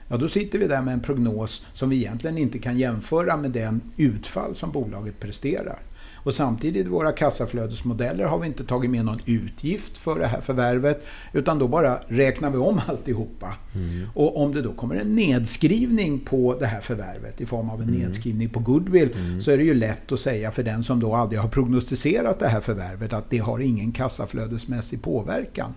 Ja, 0.08 0.18
då 0.18 0.30
sitter 0.30 0.60
vi 0.60 0.68
där 0.68 0.82
med 0.82 0.94
en 0.94 1.00
prognos 1.00 1.66
som 1.74 1.90
vi 1.90 1.96
egentligen 1.96 2.38
inte 2.38 2.60
kan 2.60 2.78
jämföra 2.78 3.38
med 3.38 3.52
den 3.52 3.82
utfall 3.98 4.56
som 4.56 4.72
bolaget 4.72 5.20
presterar. 5.20 5.80
Och 6.26 6.34
samtidigt 6.34 6.86
i 6.86 6.90
våra 6.90 7.12
kassaflödesmodeller 7.12 8.26
har 8.26 8.40
vi 8.40 8.48
inte 8.48 8.64
tagit 8.64 8.92
med 8.92 9.06
någon 9.06 9.20
utgift 9.26 9.98
för 9.98 10.20
det 10.20 10.28
här 10.28 10.42
förvärvet 10.42 11.06
utan 11.34 11.60
då 11.60 11.68
bara 11.68 12.00
räknar 12.08 12.50
vi 12.50 12.58
om 12.58 12.82
alltihopa. 12.88 13.56
Mm. 13.76 14.08
Och 14.14 14.42
om 14.42 14.54
det 14.54 14.62
då 14.62 14.74
kommer 14.74 14.96
en 14.96 15.16
nedskrivning 15.16 16.20
på 16.20 16.58
det 16.60 16.66
här 16.66 16.82
förvärvet 16.82 17.42
i 17.42 17.46
form 17.46 17.70
av 17.70 17.82
en 17.82 17.88
nedskrivning 17.88 18.50
på 18.50 18.60
goodwill 18.60 19.42
så 19.42 19.52
är 19.52 19.58
det 19.58 19.64
ju 19.64 19.74
lätt 19.74 20.12
att 20.12 20.20
säga 20.20 20.52
för 20.52 20.64
den 20.64 20.84
som 20.84 21.00
då 21.00 21.16
aldrig 21.16 21.42
har 21.42 21.50
prognostiserat 21.50 22.40
det 22.40 22.48
här 22.48 22.62
förvärvet 22.62 23.14
att 23.14 23.30
det 23.30 23.38
har 23.38 23.60
ingen 23.60 23.92
kassaflödesmässig 23.92 25.02
påverkan. 25.02 25.74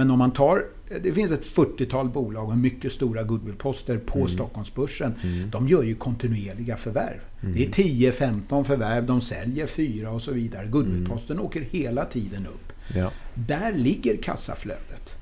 Men 0.00 0.10
om 0.10 0.18
man 0.18 0.30
tar, 0.30 0.64
det 1.02 1.12
finns 1.12 1.32
ett 1.32 1.44
40-tal 1.44 2.08
bolag 2.08 2.48
med 2.48 2.58
mycket 2.58 2.92
stora 2.92 3.22
goodwillposter 3.22 3.98
på 3.98 4.26
Stockholmsbörsen. 4.28 5.14
De 5.52 5.68
gör 5.68 5.82
ju 5.82 5.94
kontinuerliga 5.94 6.76
förvärv. 6.76 7.20
Det 7.40 7.66
är 7.66 7.70
10-15 7.70 8.64
förvärv, 8.64 9.06
de 9.06 9.20
säljer 9.20 9.66
fyra 9.66 10.10
och 10.10 10.22
så 10.22 10.32
vidare. 10.32 10.66
Goodwillposten 10.66 11.40
åker 11.40 11.60
hela 11.60 12.04
tiden 12.04 12.46
upp. 12.46 12.72
Ja. 12.94 13.10
Där 13.34 13.72
ligger 13.72 14.16
kassaflödet. 14.16 15.16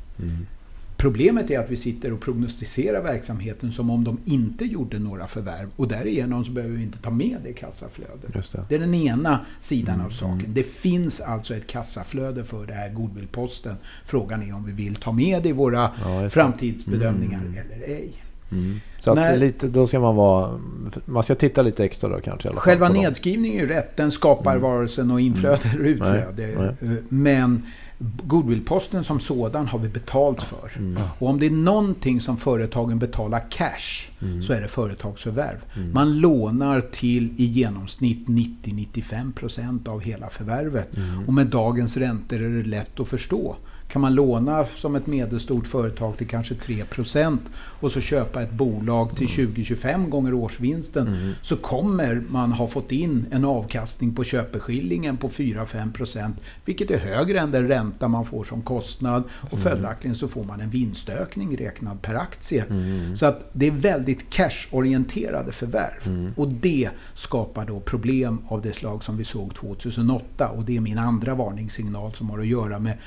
Mm. 1.01 1.13
Problemet 1.13 1.51
är 1.51 1.59
att 1.59 1.71
vi 1.71 1.77
sitter 1.77 2.13
och 2.13 2.21
prognostiserar 2.21 3.03
verksamheten 3.03 3.73
som 3.73 3.91
om 3.91 4.05
de 4.05 4.19
inte 4.25 4.65
gjorde 4.65 4.99
några 4.99 5.27
förvärv 5.27 5.69
och 5.77 5.89
därigenom 5.89 6.45
så 6.45 6.51
behöver 6.53 6.77
vi 6.77 6.83
inte 6.83 6.99
ta 6.99 7.11
med 7.11 7.37
det 7.45 7.53
kassaflödet. 7.53 8.33
Det. 8.53 8.65
Det 8.69 8.75
är 8.75 8.79
den 8.79 8.95
ena 8.95 9.41
sidan 9.61 9.95
Mm, 9.95 10.07
av 10.07 10.11
saken. 10.11 10.45
Det 10.49 10.63
finns 10.63 11.21
alltså 11.21 11.55
ett 11.55 11.67
kassaflöde 11.67 12.45
för 12.45 12.67
det 12.67 12.73
här 12.75 12.91
goodwillposten. 12.93 13.77
Frågan 14.07 14.43
är 14.43 14.55
om 14.55 14.65
vi 14.65 14.73
vill 14.73 14.95
ta 14.97 15.13
med 15.13 15.43
det 15.43 15.49
i 15.49 15.53
våra 15.53 15.91
Ja, 16.05 16.31
framtidsbedömningar 16.31 17.41
Mm. 17.41 17.55
eller 17.59 17.87
ej. 17.89 18.13
Mm. 18.53 18.81
Så 19.01 19.15
När- 19.15 19.37
lite, 19.37 19.69
då 19.69 19.87
ska 19.87 20.01
man 20.01 20.17
vara... 20.17 20.61
Man 21.05 21.23
ska 21.23 21.35
titta 21.35 21.63
lite 21.63 21.85
extra 21.85 22.09
då 22.11 22.21
kanske. 22.21 22.49
fall 22.49 22.57
Själva 22.59 22.89
nedskrivningen 22.89 23.57
är 23.59 23.63
ju 23.63 23.69
rätt. 23.69 23.97
Den 23.97 24.11
skapar 24.11 24.57
varken 24.57 25.09
något 25.09 25.21
inflöde 25.21 25.61
eller 25.75 25.85
utflöde. 25.85 26.45
Mm. 26.45 26.75
Nej, 26.81 26.93
Eh, 26.97 27.03
Men 27.09 27.67
goodwillposten 27.99 29.05
som 29.05 29.21
sådan 29.21 29.67
har 29.67 29.79
vi 29.79 29.89
betalt 29.89 30.43
för. 30.43 30.73
Mm. 30.77 31.03
Och 31.19 31.29
om 31.29 31.41
det 31.41 31.47
är 31.47 31.51
någonting 31.51 32.21
som 32.21 32.37
företagen 32.37 32.99
betalar 32.99 33.51
cash 33.51 34.09
Mm. 34.21 34.43
så 34.43 34.53
är 34.53 34.61
det 34.61 34.69
företagsförvärv. 34.69 35.65
Man 35.93 36.19
lånar 36.19 36.81
till 36.81 37.35
i 37.37 37.45
genomsnitt 37.45 38.27
90-95% 38.27 39.89
av 39.89 40.01
hela 40.01 40.29
förvärvet. 40.29 40.97
Mm. 40.97 41.27
Och 41.27 41.35
med 41.35 41.47
dagens 41.47 41.97
räntor 41.97 42.43
är 42.43 42.49
det 42.49 42.69
lätt 42.69 43.01
att 43.01 43.09
förstå. 43.09 43.57
Kan 43.89 44.03
man 44.03 44.15
låna 44.15 44.65
som 44.77 44.97
ett 44.97 45.07
medelstort 45.07 45.67
företag 45.67 46.17
till 46.19 46.27
kanske 46.29 46.55
3% 46.55 47.39
och 47.81 47.93
så 47.93 48.01
köpa 48.01 48.43
ett 48.43 48.53
bolag 48.53 49.17
till 49.17 49.27
20-25 49.27 50.09
gånger 50.09 50.35
årsvinsten 50.35 51.09
Mm. 51.09 51.33
så 51.43 51.57
kommer 51.57 52.23
man 52.29 52.53
ha 52.53 52.67
fått 52.67 52.93
in 52.93 53.27
en 53.31 53.45
avkastning 53.45 54.15
på 54.15 54.25
köpeskillingen 54.25 55.17
på 55.17 55.29
4-5% 55.29 56.33
vilket 56.65 56.91
är 56.91 56.99
högre 56.99 57.41
än 57.41 57.51
den 57.51 57.69
ränta 57.69 58.09
man 58.09 58.27
får 58.27 58.45
som 58.45 58.63
kostnad 58.63 59.23
och 59.51 59.59
följaktligen 59.59 60.17
så 60.17 60.29
får 60.29 60.45
man 60.45 60.61
en 60.61 60.71
vinstökning 60.71 61.57
räknad 61.57 62.03
per 62.03 62.15
aktie. 62.15 62.65
Mm. 62.71 63.17
Så 63.17 63.27
att 63.27 63.51
det 63.53 63.67
är 63.67 63.71
väldigt 63.71 64.31
cash-orienterade 64.31 65.53
förvärv. 65.53 66.07
Mm. 66.07 66.33
Och 66.37 66.49
det 66.49 66.91
skapar 67.15 67.67
då 67.67 67.81
problem 67.81 68.39
av 68.49 68.63
det 68.63 68.73
slag 68.73 69.05
som 69.05 69.17
vi 69.17 69.25
såg 69.25 69.55
2008. 69.55 70.49
Och 70.49 70.65
det 70.65 70.77
är 70.77 70.81
min 70.81 70.99
andra 70.99 71.35
varningssignal 71.35 72.13
som 72.15 72.31
har 72.31 72.39
att 72.39 72.47
göra 72.47 72.79
med 72.79 72.99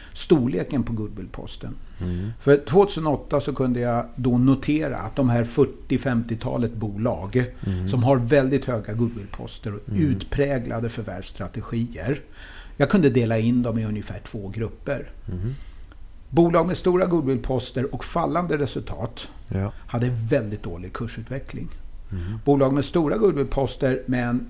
storleken 0.72 0.84
på 0.84 0.94
goodwillposten. 0.94 1.75
Mm. 2.01 2.32
För 2.42 2.58
2008 2.66 3.42
så 3.42 3.54
kunde 3.54 3.80
jag 3.80 4.06
då 4.16 4.38
notera 4.38 4.98
att 4.98 5.16
de 5.16 5.30
här 5.30 5.44
40-50-talet 5.46 6.74
bolag 6.74 7.46
Mm. 7.68 7.88
som 7.88 8.04
har 8.04 8.18
väldigt 8.18 8.66
höga 8.66 8.94
goodwillposter 8.94 9.74
och 9.74 9.80
utpräglade 9.96 10.90
förvärvsstrategier. 10.90 12.22
Jag 12.78 12.90
kunde 12.90 13.10
dela 13.10 13.38
in 13.38 13.63
dem 13.63 13.78
i 13.80 13.86
ungefär 13.86 14.22
två 14.25 14.50
grupper. 14.50 15.10
Mm. 15.32 15.56
Bolag 16.30 16.68
med 16.68 16.78
stora 16.78 17.06
goodwillposter 17.06 17.94
och 17.94 18.06
fallande 18.06 18.58
resultat 18.58 19.28
Ja. 19.48 19.72
hade 19.88 20.10
väldigt 20.30 20.63
dålig 20.63 20.94
kursutveckling. 20.94 21.68
Mm. 22.12 22.40
Bolag 22.46 22.74
med 22.74 22.86
stora 22.86 23.18
goodwillposter 23.18 24.04
men 24.08 24.48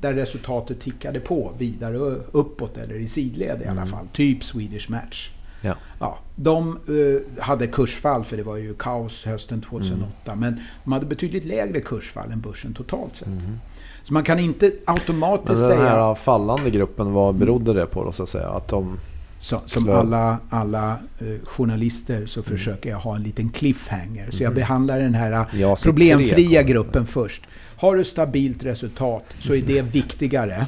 där 0.00 0.14
resultatet 0.14 0.80
tickade 0.80 1.20
på 1.20 1.52
vidare 1.58 1.98
uppåt 2.32 2.76
eller 2.76 2.94
i 2.94 3.06
sidled 3.08 3.62
i 3.62 3.66
alla 3.66 3.86
fall. 3.86 4.06
Typ 4.12 4.44
Swedish 4.44 4.90
Match. 4.90 5.30
Ja. 5.62 5.74
Ja, 5.98 6.18
de 6.36 6.68
eh, 6.88 7.42
hade 7.42 7.66
kursfall 7.66 8.24
för 8.24 8.36
det 8.36 8.42
var 8.42 8.56
ju 8.56 8.74
kaos 8.74 9.24
hösten 9.24 9.60
2008. 9.60 10.34
Men 10.36 10.60
de 10.84 10.92
hade 10.92 11.06
betydligt 11.06 11.44
lägre 11.44 11.80
kursfall 11.80 12.32
än 12.32 12.40
börsen 12.40 12.74
totalt 12.74 13.16
sett. 13.16 13.26
Mm. 13.26 13.58
Så 14.02 14.12
man 14.12 14.24
kan 14.24 14.38
inte 14.38 14.66
Men 14.66 14.94
automatiskt 14.94 15.46
den 15.48 15.56
säga... 15.56 15.80
här 15.88 16.14
fallande 16.14 16.70
gruppen, 16.70 17.12
vad 17.12 17.34
berodde 17.34 17.72
det 17.72 17.86
på 17.86 18.04
då 18.04 18.12
så 18.12 18.22
att 18.22 18.28
säga? 18.28 18.48
Att 18.48 18.68
de... 18.68 18.98
Så, 19.40 19.60
som 19.66 19.88
alla, 19.90 20.38
alla 20.50 20.90
eh, 21.18 21.26
journalister 21.44 22.26
så 22.26 22.42
försöker 22.42 22.90
jag 22.90 22.98
ha 22.98 23.16
en 23.16 23.22
liten 23.22 23.48
cliffhanger. 23.48 24.30
Så 24.30 24.42
jag 24.42 24.50
Mhm. 24.50 24.54
behandlar 24.54 24.98
den 24.98 25.14
här 25.14 25.30
Jag 25.52 25.78
ser 25.78 25.82
tre 25.82 25.90
problemfria 25.92 26.62
gruppen 26.62 27.06
först. 27.06 27.42
Har 27.76 27.96
du 27.96 28.04
stabilt 28.04 28.62
resultat 28.64 29.24
så 29.38 29.54
är 29.54 29.62
det 29.62 29.82
viktigare 29.82 30.66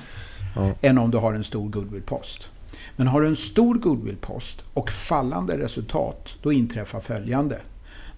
Ja. 0.56 0.72
än 0.80 0.98
om 0.98 1.10
du 1.10 1.18
har 1.18 1.32
en 1.32 1.44
stor 1.44 1.68
goodwillpost. 1.68 2.48
Men 2.96 3.06
har 3.06 3.20
du 3.20 3.26
en 3.26 3.36
stor 3.36 3.74
goodwillpost 3.74 4.62
och 4.74 4.90
fallande 4.90 5.58
resultat, 5.58 6.28
då 6.42 6.52
inträffar 6.52 7.00
följande. 7.00 7.60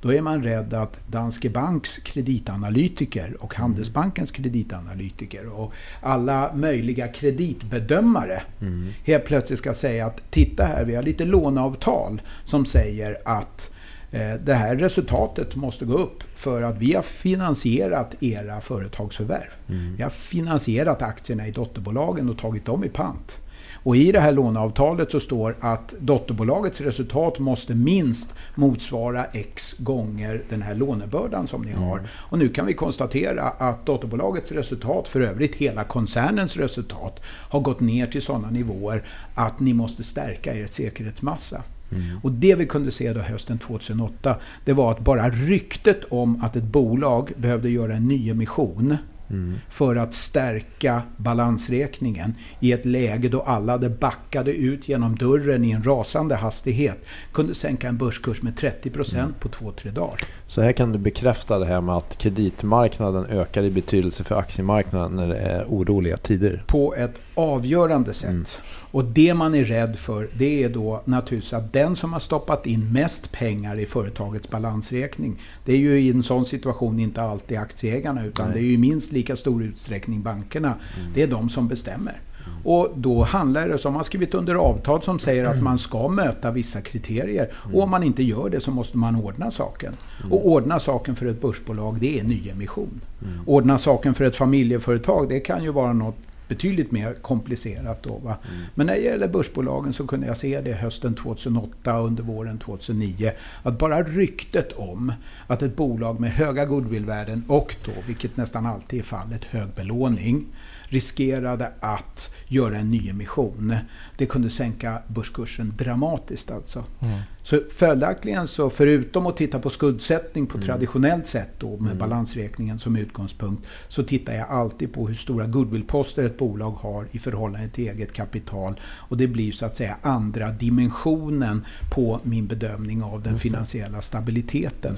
Då 0.02 0.12
är 0.12 0.23
man 0.23 0.43
rädd 0.43 0.75
att 0.75 0.99
Danske 1.07 1.50
Banks 1.50 1.97
kreditanalytiker 1.99 3.37
och 3.40 3.54
Handelsbankens 3.54 4.31
kreditanalytiker 4.31 5.61
och 5.61 5.73
alla 6.02 6.50
möjliga 6.54 7.09
kreditbedömare 7.09 8.43
Mm. 8.61 8.93
helt 9.04 9.25
plötsligt 9.25 9.59
ska 9.59 9.75
säga 9.75 10.07
att 10.07 10.31
titta 10.31 10.64
här, 10.64 10.85
vi 10.85 10.95
har 10.95 11.02
lite 11.02 11.25
låneavtal 11.25 12.23
som 12.45 12.66
säger 12.66 13.16
att 13.25 13.71
eh, 14.11 14.35
det 14.45 14.54
här 14.54 14.76
resultatet 14.76 15.57
måste 15.57 15.85
gå 15.85 15.99
upp 15.99 16.23
för 16.37 16.62
att 16.62 16.78
vi 16.78 16.95
har 16.95 17.02
finansierat 17.02 18.23
era 18.23 18.61
företagsförvärv. 18.61 19.50
Mm. 19.69 19.97
Vi 19.97 20.02
har 20.02 20.11
finansierat 20.11 21.02
aktierna 21.02 21.47
i 21.47 21.50
dotterbolagen 21.50 22.28
och 22.28 22.38
tagit 22.38 22.64
dem 22.66 22.85
i 22.85 22.88
pant. 22.88 23.38
Och 23.85 23.97
i 23.97 24.12
det 24.12 24.21
här 24.21 24.33
låneavtalet 24.33 25.11
så 25.11 25.21
står 25.21 25.57
att 25.61 25.95
dotterbolagets 25.99 26.81
resultat 26.81 27.38
måste 27.38 27.75
minst 27.75 28.35
motsvara 28.55 29.25
X 29.25 29.75
gånger 29.79 30.43
den 30.49 30.62
här 30.62 30.75
lånebördan 30.75 31.49
som 31.49 31.62
ni 31.62 31.73
har. 31.73 32.00
Och 32.12 32.38
nu 32.38 32.49
kan 32.49 32.67
vi 32.67 32.75
konstatera 32.75 33.43
att 33.43 33.87
dotterbolagets 33.87 34.53
resultat, 34.53 35.09
för 35.09 35.21
övrigt 35.21 35.55
hela 35.55 35.85
koncernens 35.85 36.57
resultat, 36.57 37.21
har 37.26 37.61
gått 37.61 37.81
ner 37.81 38.07
till 38.07 38.23
sådana 38.23 38.50
nivåer 38.50 39.09
att 39.35 39.61
ni 39.61 39.75
måste 39.75 40.03
stärka 40.05 40.55
er 40.55 40.67
säkerhetsmassa. 40.67 41.62
Mm. 41.93 42.19
Och 42.23 42.33
det 42.33 42.55
vi 42.55 42.67
kunde 42.67 42.91
se 42.91 43.12
då 43.12 43.21
hösten 43.21 43.59
2008, 43.59 44.37
det 44.64 44.73
var 44.73 44.91
att 44.91 45.00
bara 45.00 45.31
ryktet 45.31 46.00
om 46.09 46.45
att 46.45 46.57
ett 46.57 46.64
bolag 46.64 47.33
behövde 47.37 47.71
göra 47.71 47.95
en 47.95 48.09
nyemission 48.09 48.97
Mm. 49.35 49.59
för 49.71 49.97
att 49.97 50.14
stärka 50.14 51.03
balansräkningen 51.17 52.35
i 52.61 52.73
ett 52.73 52.85
läge 52.87 53.29
då 53.29 53.41
alla 53.43 53.73
hade 53.73 53.91
backade 53.91 54.55
ut 54.55 54.88
genom 54.88 55.17
dörren 55.17 55.64
i 55.64 55.71
en 55.71 55.83
rasande 55.83 56.35
hastighet. 56.35 57.05
Kunde 57.33 57.55
sänka 57.55 57.88
en 57.88 57.97
börskurs 57.99 58.43
med 58.43 58.55
30% 58.57 59.14
Mm. 59.19 59.35
på 59.41 59.49
två, 59.49 59.73
tre 59.73 59.91
dagar. 59.91 60.21
Så 60.54 60.62
här 60.62 60.73
kan 60.73 60.92
du 60.92 60.99
bekräfta 60.99 61.58
det 61.58 61.66
här 61.66 61.80
med 61.80 61.94
att 61.94 62.18
kreditmarknaden 62.18 63.26
ökar 63.26 63.62
i 63.62 63.70
betydelse 63.70 64.25
för 64.25 64.34
aktiemarknaden 64.34 65.16
när 65.16 65.28
det 65.28 65.37
är 65.37 65.64
oroliga 65.68 66.16
tider. 66.16 66.64
På 66.66 66.94
ett 66.94 67.14
avgörande 67.34 68.14
sätt. 68.14 68.30
Mm. 68.30 68.44
Och 68.90 69.04
det 69.04 69.34
man 69.34 69.54
är 69.54 69.64
rädd 69.64 69.99
för 69.99 70.28
det 70.38 70.64
är 70.64 70.68
då 70.68 71.02
naturligtvis 71.04 71.52
att 71.52 71.73
den 71.73 71.96
som 71.96 72.12
har 72.12 72.20
stoppat 72.20 72.66
in 72.66 72.92
mest 72.92 73.32
pengar 73.32 73.78
i 73.78 73.87
företagets 73.87 74.50
balansräkning. 74.50 75.40
Det 75.64 75.73
är 75.73 75.78
ju 75.78 76.00
i 76.00 76.11
en 76.11 76.23
sån 76.23 76.44
situation 76.44 77.00
inte 77.00 77.23
alltid 77.23 77.58
aktieägarna 77.58 78.25
utan 78.25 78.46
Nej. 78.46 78.54
det 78.54 78.61
är 78.61 78.64
ju 78.64 78.73
i 78.73 78.78
minst 78.78 79.12
lika 79.12 79.37
stor 79.37 79.62
utsträckning 79.62 80.23
bankerna. 80.23 80.68
Mm. 80.68 81.12
Det 81.14 81.23
är 81.23 81.26
de 81.26 81.50
som 81.50 81.68
bestämmer. 81.68 82.20
Och 82.65 82.93
då 82.97 83.23
handlar 83.23 83.69
det, 83.69 83.79
som 83.79 83.93
man 83.93 83.99
har 83.99 84.05
skrivit 84.05 84.35
under 84.35 84.55
avtal 84.55 85.03
som 85.03 85.19
säger 85.19 85.45
att 85.45 85.63
man 85.63 85.79
ska 85.79 86.09
möta 86.09 86.51
vissa 86.51 86.81
kriterier. 86.81 87.53
Och 87.73 87.83
om 87.83 87.91
man 87.91 88.03
inte 88.03 88.23
gör 88.23 88.51
det 88.51 88.61
så 88.61 88.71
måste 88.71 88.97
man 88.97 89.17
ordna 89.17 89.51
saken. 89.51 89.93
Och 90.31 90.49
ordna 90.49 90.81
saken 90.81 91.17
för 91.17 91.27
ett 91.27 91.41
börsbolag, 91.41 91.97
det 92.01 92.21
är 92.21 92.25
nyemission. 92.25 93.01
Ordna 93.47 93.79
saken 93.79 94.15
för 94.15 94.25
ett 94.25 94.37
familjeföretag, 94.37 95.29
det 95.29 95.41
kan 95.41 95.65
ju 95.65 95.73
vara 95.73 95.93
något 95.93 96.17
betydligt 96.49 96.91
mer 96.91 97.15
komplicerat 97.15 98.03
då. 98.03 98.19
Va? 98.19 98.37
Men 98.75 98.87
när 98.87 98.95
det 98.95 99.01
gäller 99.01 99.29
börsbolagen 99.29 99.93
så 99.93 100.07
kunde 100.07 100.27
jag 100.27 100.37
se 100.37 100.61
det 100.61 100.73
hösten 100.73 101.15
2008 101.15 101.99
under 101.99 102.23
våren 102.23 102.59
2009. 102.59 103.33
Att 103.63 103.79
bara 103.79 104.03
ryktet 104.03 104.73
om 104.73 105.13
att 105.47 105.63
ett 105.63 105.77
bolag 105.77 106.21
med 106.21 106.31
höga 106.31 106.65
goodwillvärden 106.65 107.45
och 107.49 107.77
då, 107.85 107.93
vilket 108.07 108.37
nästan 108.37 108.67
alltid 108.67 109.01
är 109.01 109.05
fallet, 109.05 109.45
hög 109.45 109.69
belåning 109.77 110.47
riskerade 110.95 111.73
att 111.81 112.35
göra 112.49 112.79
en 112.79 112.91
nyemission. 112.91 113.77
Det 114.17 114.27
kunde 114.27 114.51
sänka 114.51 115.03
börskursen 115.09 115.73
dramatiskt 115.77 116.51
alltså. 116.51 116.85
Mm. 117.01 117.21
Så 117.47 117.61
följaktligen 117.71 118.49
så 118.49 118.71
förutom 118.71 119.27
att 119.27 119.37
titta 119.37 119.59
på 119.59 119.71
skuldsättning 119.71 120.47
på 120.47 120.57
Mm. 120.59 120.67
traditionellt 120.67 121.27
sätt 121.27 121.49
då 121.59 121.71
med 121.71 121.87
Mm. 121.87 121.99
balansräkningen 121.99 122.79
som 122.79 122.97
utgångspunkt 122.97 123.67
så 123.89 124.03
tittar 124.03 124.33
jag 124.35 124.49
alltid 124.51 124.93
på 124.93 125.07
hur 125.09 125.15
stora 125.15 125.47
goodwillposter 125.47 126.23
ett 126.23 126.39
bolag 126.39 126.71
har 126.71 127.07
i 127.11 127.19
förhållande 127.19 127.69
till 127.69 127.89
eget 127.89 128.13
kapital. 128.13 128.81
Och 128.85 129.17
det 129.17 129.27
blir 129.27 129.53
så 129.53 129.67
att 129.67 129.77
säga 129.77 129.97
andra 130.03 130.51
dimensionen 130.51 131.65
på 131.95 132.21
min 132.23 132.47
bedömning 132.47 133.03
av 133.03 133.23
den 133.23 133.39
finansiella 133.39 134.03
stabiliteten. 134.03 134.97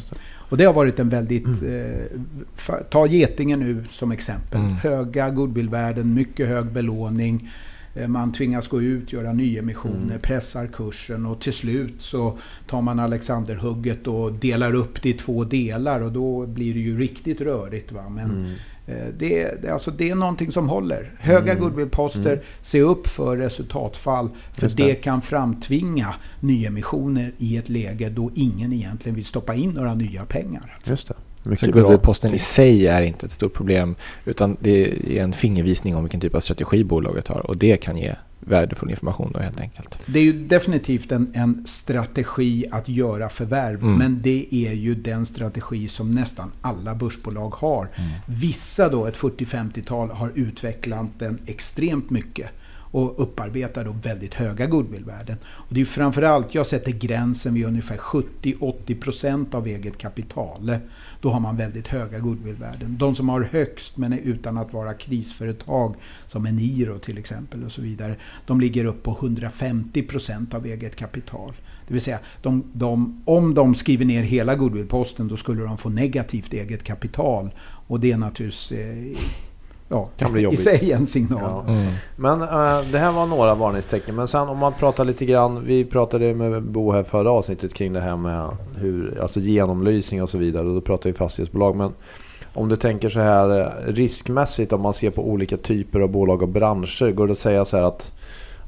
Och 0.51 0.57
det 0.57 0.65
har 0.65 0.73
varit 0.73 0.99
en 1.01 1.09
väldigt... 1.09 1.47
Mm. 1.47 2.01
Eh, 2.69 2.75
ta 2.91 3.07
Getingen 3.07 3.61
nu 3.61 3.85
som 3.91 4.13
exempel. 4.13 4.61
Mm. 4.61 4.73
Höga 4.73 5.31
goodwillvärden, 5.31 6.15
mycket 6.15 6.49
hög 6.49 6.67
belåning. 6.67 7.51
Eh, 7.97 8.09
Man 8.09 8.33
tvingas 8.33 8.69
gå 8.69 8.83
ut, 8.83 9.13
göra 9.13 9.33
nyemissioner, 9.33 10.05
Mm. 10.07 10.21
pressar 10.21 10.67
kursen 10.67 11.27
och 11.27 11.41
till 11.41 11.53
slut 11.53 11.95
så 11.99 12.39
tar 12.67 12.83
man 12.83 12.99
Alexanderhugget 12.99 14.07
och 14.07 14.33
delar 14.33 14.75
upp 14.75 15.03
det 15.03 15.09
i 15.09 15.13
två 15.13 15.45
delar 15.45 16.01
och 16.01 16.13
då 16.13 16.47
blir 16.47 16.75
det 16.75 16.81
ju 16.81 16.99
riktigt 16.99 17.41
rörigt. 17.41 17.93
Va? 17.93 18.09
Men 18.09 18.31
Mm. 18.31 18.53
eh, 18.87 19.07
det, 19.19 19.63
det, 19.63 19.69
alltså 19.71 19.91
det 19.91 20.11
är 20.11 20.15
någonting 20.15 20.53
som 20.53 20.69
håller. 20.69 21.13
Höga 21.19 21.53
Mm. 21.53 21.65
goodwillposter, 21.65 22.33
Mm. 22.33 22.45
se 22.63 22.81
upp 22.81 23.07
för 23.09 23.37
resultatfall. 23.37 24.29
För 24.53 24.69
det. 24.69 24.75
det. 24.87 24.95
kan 24.95 25.23
framtvinga 25.23 26.15
nyemissioner 26.41 27.33
i 27.39 27.57
ett 27.57 27.69
läge 27.69 28.09
då 28.09 28.31
ingen 28.35 28.73
egentligen 28.73 29.17
vill 29.17 29.25
stoppa 29.25 29.55
in 29.55 29.71
några 29.71 29.95
nya 29.95 30.25
pengar. 30.25 30.79
Just 30.85 31.09
det. 31.09 31.15
Så 31.47 31.51
Mycket 31.51 31.73
bra. 31.73 31.83
goodwillposten 31.83 32.35
i 32.35 32.39
sig 32.39 32.87
är 32.87 33.03
inte 33.03 33.27
ett 33.27 33.33
stort 33.33 33.55
problem 33.55 33.95
utan 34.25 34.57
det 34.61 34.85
är 35.19 35.23
en 35.23 35.33
fingervisning 35.33 35.97
om 35.97 36.03
vilken 36.05 36.21
typ 36.21 36.35
av 36.35 36.41
strategi 36.41 36.85
bolaget 36.85 37.29
har 37.29 37.47
och 37.47 37.57
det 37.57 37.77
kan 37.77 37.97
ge 37.97 38.15
värdefull 38.41 38.91
information 38.91 39.31
då 39.35 39.41
helt 39.41 39.61
enkelt. 39.61 39.99
Det 40.07 40.19
är 40.19 40.23
ju 40.23 40.47
definitivt 40.47 41.13
en, 41.13 41.31
en 41.35 41.67
strategi 41.67 42.67
att 42.71 42.89
göra 42.89 43.29
förvärv. 43.29 43.83
Mm. 43.83 43.99
Men 43.99 44.23
det 44.23 44.47
är 44.51 44.73
ju 44.73 44.95
den 44.95 45.27
strategi 45.27 45.89
som 45.89 46.15
nästan 46.15 46.53
alla 46.61 46.95
börsbolag 46.95 47.55
har. 47.55 47.89
Vissa 48.27 48.89
då, 48.89 49.07
ett 49.07 49.17
40-50-tal, 49.17 50.11
har 50.11 50.33
utvecklat 50.35 51.07
den 51.19 51.39
extremt 51.47 52.11
mycket 52.11 52.51
och 52.91 53.23
upparbetar 53.23 53.85
då 53.85 53.93
väldigt 54.03 54.35
höga 54.35 54.67
goodwillvärden. 54.67 55.37
Och 55.45 55.75
det 55.75 55.81
är 55.81 55.85
framförallt, 55.85 56.55
jag 56.55 56.67
sätter 56.67 56.93
gränsen 56.93 57.55
vid 57.55 57.67
ungefär 57.67 57.97
70-80% 57.97 59.55
av 59.55 59.67
eget 59.67 59.99
kapital. 59.99 60.79
Då 61.21 61.31
har 61.31 61.41
man 61.41 61.57
väldigt 61.57 61.89
höga 61.89 62.19
goodwillvärden. 62.19 62.97
De 62.99 63.15
som 63.15 63.29
har 63.29 63.43
högst 63.43 63.97
men 63.97 64.13
är 64.13 64.19
utan 64.19 64.59
att 64.59 64.73
vara 64.73 64.95
krisföretag 64.95 65.95
som 66.27 66.47
Eniro 66.47 66.99
till 66.99 67.19
exempel 67.19 67.65
och 67.65 67.73
så 67.73 67.83
vidare. 67.83 68.17
De 68.47 68.61
ligger 68.61 68.85
upp 68.85 69.03
på 69.03 69.15
150% 69.15 70.55
av 70.55 70.67
eget 70.67 70.97
kapital. 70.97 71.53
Det 71.89 71.95
vill 71.95 72.03
säga, 72.03 72.19
de, 72.43 72.65
de, 72.73 73.23
om 73.25 73.55
de 73.55 73.75
skriver 73.75 74.05
ner 74.05 74.23
hela 74.23 74.55
goodwillposten 74.55 75.29
då 75.29 75.37
skulle 75.37 75.63
de 75.63 75.79
få 75.79 75.89
negativt 75.89 76.53
eget 76.53 76.83
kapital. 76.83 77.55
Och 77.89 78.01
det 78.01 78.13
är 78.13 78.17
naturligtvis 78.17 78.73
eh, 78.73 79.19
ja, 79.89 80.07
Kan 80.17 80.33
bli 80.33 80.41
i 80.41 80.45
jobbigt. 80.45 80.63
sig 80.63 80.93
en 80.93 81.07
signal. 81.07 81.41
Ja. 81.67 81.73
Mm. 81.73 81.93
Men 82.17 82.43
eh, 82.43 82.81
det 82.93 82.99
här 82.99 83.13
var 83.13 83.27
några 83.27 83.55
varningstecken. 83.55 84.15
Men 84.15 84.29
sen 84.29 84.49
om 84.49 84.59
man 84.59 84.73
pratar 84.73 85.05
lite 85.05 85.25
grann. 85.27 85.65
Vi 85.65 85.85
pratade 85.85 86.35
med 86.35 86.63
Bo 86.63 86.93
här 86.93 87.03
förra 87.03 87.31
avsnittet 87.31 87.75
kring 87.75 87.93
det 87.93 88.01
här 88.01 88.17
med 88.17 88.49
hur, 88.77 89.21
alltså 89.23 89.41
genomlysning 89.41 90.23
och 90.23 90.31
så 90.31 90.39
vidare. 90.39 90.69
Och 90.69 90.75
då 90.75 90.81
pratar 90.81 91.11
vi 91.11 91.17
fastighetsbolag. 91.17 91.77
Men 91.77 91.93
om 92.55 92.69
du 92.69 92.77
tänker 92.77 93.09
så 93.09 93.21
här 93.21 93.61
eh, 93.61 93.93
riskmässigt 93.93 94.73
om 94.73 94.81
man 94.81 94.95
ser 94.95 95.11
på 95.11 95.29
olika 95.29 95.57
typer 95.57 96.01
av 96.01 96.09
bolag 96.11 96.43
och 96.43 96.49
branscher. 96.49 97.13
Går 97.13 97.27
det 97.27 97.33
att 97.33 97.39
säga 97.39 97.65
så 97.65 97.77
här 97.77 97.85
att 97.85 98.13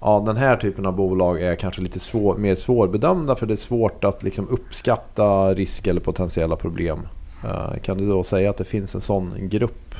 ja, 0.00 0.22
den 0.26 0.36
här 0.36 0.56
typen 0.56 0.86
av 0.86 0.96
bolag 0.96 1.42
är 1.42 1.54
kanske 1.54 1.82
lite 1.82 1.98
svår, 2.00 2.36
mer 2.36 2.54
svårbedömda 2.54 3.36
för 3.36 3.46
det 3.46 3.54
är 3.54 3.56
svårt 3.56 4.04
att 4.04 4.22
liksom 4.22 4.48
uppskatta 4.48 5.54
risk 5.54 5.86
eller 5.86 6.00
potentiella 6.00 6.56
problem. 6.56 6.98
Eh, 7.44 7.80
Kan 7.82 7.98
du 7.98 8.08
då 8.08 8.22
säga 8.24 8.50
att 8.50 8.56
det 8.56 8.64
finns 8.64 8.94
en 8.94 9.00
sån 9.00 9.32
grupp? 9.48 9.94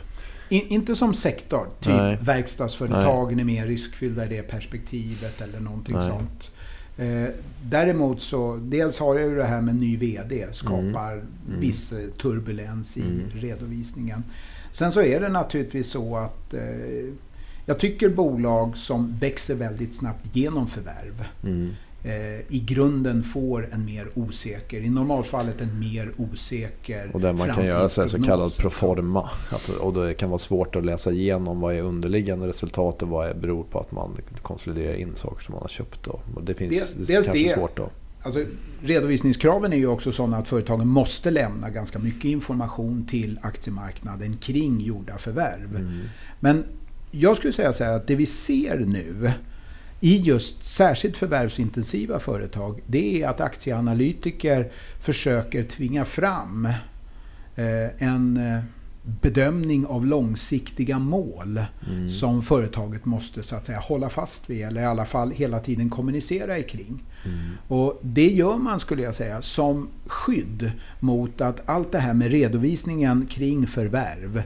In, 0.49 0.63
inte 0.69 0.97
som 0.97 1.15
sektor, 1.15 1.67
typ 1.81 1.93
Nej. 1.93 2.19
verkstadsföretagen 2.23 3.41
är 3.41 3.45
mer 3.45 3.67
riskfyllda 3.67 4.25
i 4.25 4.29
det 4.29 4.43
perspektivet 4.43 5.41
eller 5.41 5.61
någonting 5.61 5.97
Nej. 5.97 6.09
sånt. 6.11 6.51
Eh, 6.99 7.35
däremot 7.63 8.23
så, 8.23 8.57
dels 8.63 8.99
har 8.99 9.19
jag 9.19 9.29
ju 9.29 9.37
det 9.37 9.45
här 9.45 9.61
med 9.61 9.77
ny 9.77 9.97
VD, 9.97 10.47
skapar 10.53 11.13
Mm. 11.13 11.61
viss 11.61 11.93
eh, 11.93 11.99
turbulens 12.23 12.97
i 12.97 13.01
Mm. 13.03 13.23
redovisningen. 13.35 14.25
Sen 14.73 14.93
så 14.93 15.03
är 15.03 15.21
det 15.21 15.29
naturligtvis 15.29 15.89
så 15.91 16.17
att 16.17 16.55
eh, 16.55 16.61
jag 17.67 17.79
tycker 17.79 18.09
bolag 18.09 18.77
som 18.77 19.17
växer 19.21 19.55
väldigt 19.55 19.95
snabbt 19.95 20.37
genom 20.37 20.67
förvärv 20.67 21.25
Mm. 21.45 21.71
I 22.49 22.61
grunden 22.67 23.23
får 23.23 23.69
en 23.73 23.85
mer 23.85 24.09
osäker, 24.15 24.81
i 24.81 24.91
normalfallet 24.91 25.61
en 25.61 25.79
mer 25.79 26.13
osäker 26.17 27.11
Och 27.13 27.21
där 27.21 27.33
man 27.33 27.55
kan 27.55 27.65
göra 27.67 27.89
så, 27.89 28.09
så 28.09 28.23
kallad 28.23 28.57
proforma. 28.57 29.31
Att, 29.51 29.69
och 29.69 29.93
det 29.95 30.15
kan 30.15 30.31
vara 30.31 30.39
svårt 30.39 30.77
att 30.77 30.85
läsa 30.85 31.13
igenom 31.13 31.61
vad 31.61 31.75
är 31.75 31.83
underliggande 31.83 32.47
resultat 32.47 33.03
och 33.03 33.09
vad 33.09 33.29
är, 33.29 33.35
beror 33.35 33.65
på 33.65 33.79
att 33.79 33.93
man 33.93 34.17
konsoliderar 34.43 34.95
in 34.95 35.15
saker 35.15 35.45
som 35.45 35.53
man 35.53 35.63
har 35.63 35.69
köpt. 35.69 36.05
Då. 36.05 36.21
Det 36.43 36.55
finns 36.55 36.75
Dels- 36.75 37.07
det 37.07 37.13
är 37.13 37.23
kanske 37.23 37.33
det. 37.33 37.55
svårt 37.55 37.77
då. 37.77 37.89
Alltså, 38.23 38.45
redovisningskraven 38.83 39.73
är 39.73 39.77
ju 39.77 39.87
också 39.87 40.13
sådana 40.13 40.37
att 40.37 40.49
företagen 40.49 40.89
måste 40.89 41.31
lämna 41.31 41.71
ganska 41.71 41.99
mycket 41.99 42.25
information 42.25 43.07
till 43.11 43.39
aktiemarknaden 43.43 44.37
kring 44.37 44.81
gjorda 44.81 45.19
förvärv. 45.19 45.77
Mm. 45.77 46.01
Men 46.41 46.65
jag 47.11 47.37
skulle 47.37 47.53
säga 47.53 47.73
så 47.73 47.85
här 47.85 47.93
att 47.93 48.07
det 48.07 48.15
vi 48.15 48.27
ser 48.27 48.79
nu 48.79 49.33
i 50.01 50.17
just 50.17 50.65
särskilt 50.65 51.17
förvärvsintensiva 51.17 52.21
företag 52.21 52.81
det 52.87 53.23
är 53.23 53.29
att 53.29 53.41
aktieanalytiker 53.41 54.71
försöker 55.01 55.63
tvinga 55.63 56.05
fram 56.05 56.67
eh, 57.57 58.03
en 58.03 58.37
eh, 58.37 58.65
bedömning 59.23 59.87
av 59.87 60.07
långsiktiga 60.07 60.99
mål 60.99 61.61
Mm. 61.89 62.11
som 62.11 62.43
företaget 62.43 63.05
måste 63.05 63.43
så 63.43 63.57
att 63.57 63.67
säga 63.67 63.79
hålla 63.79 64.11
fast 64.11 64.51
vid 64.51 64.63
eller 64.63 64.81
i 64.81 64.85
alla 64.85 65.07
fall 65.07 65.31
hela 65.31 65.61
tiden 65.61 65.91
kommunicera 65.91 66.63
kring. 66.63 67.05
Mm. 67.25 67.39
Och 67.69 68.01
det 68.03 68.29
gör 68.29 68.57
man 68.57 68.81
skulle 68.81 69.03
jag 69.03 69.15
säga 69.15 69.43
som 69.43 69.89
skydd 70.07 70.71
mot 71.01 71.41
att 71.41 71.69
allt 71.69 71.93
det 71.93 71.99
här 71.99 72.15
med 72.15 72.31
redovisningen 72.31 73.27
kring 73.27 73.67
förvärv 73.67 74.43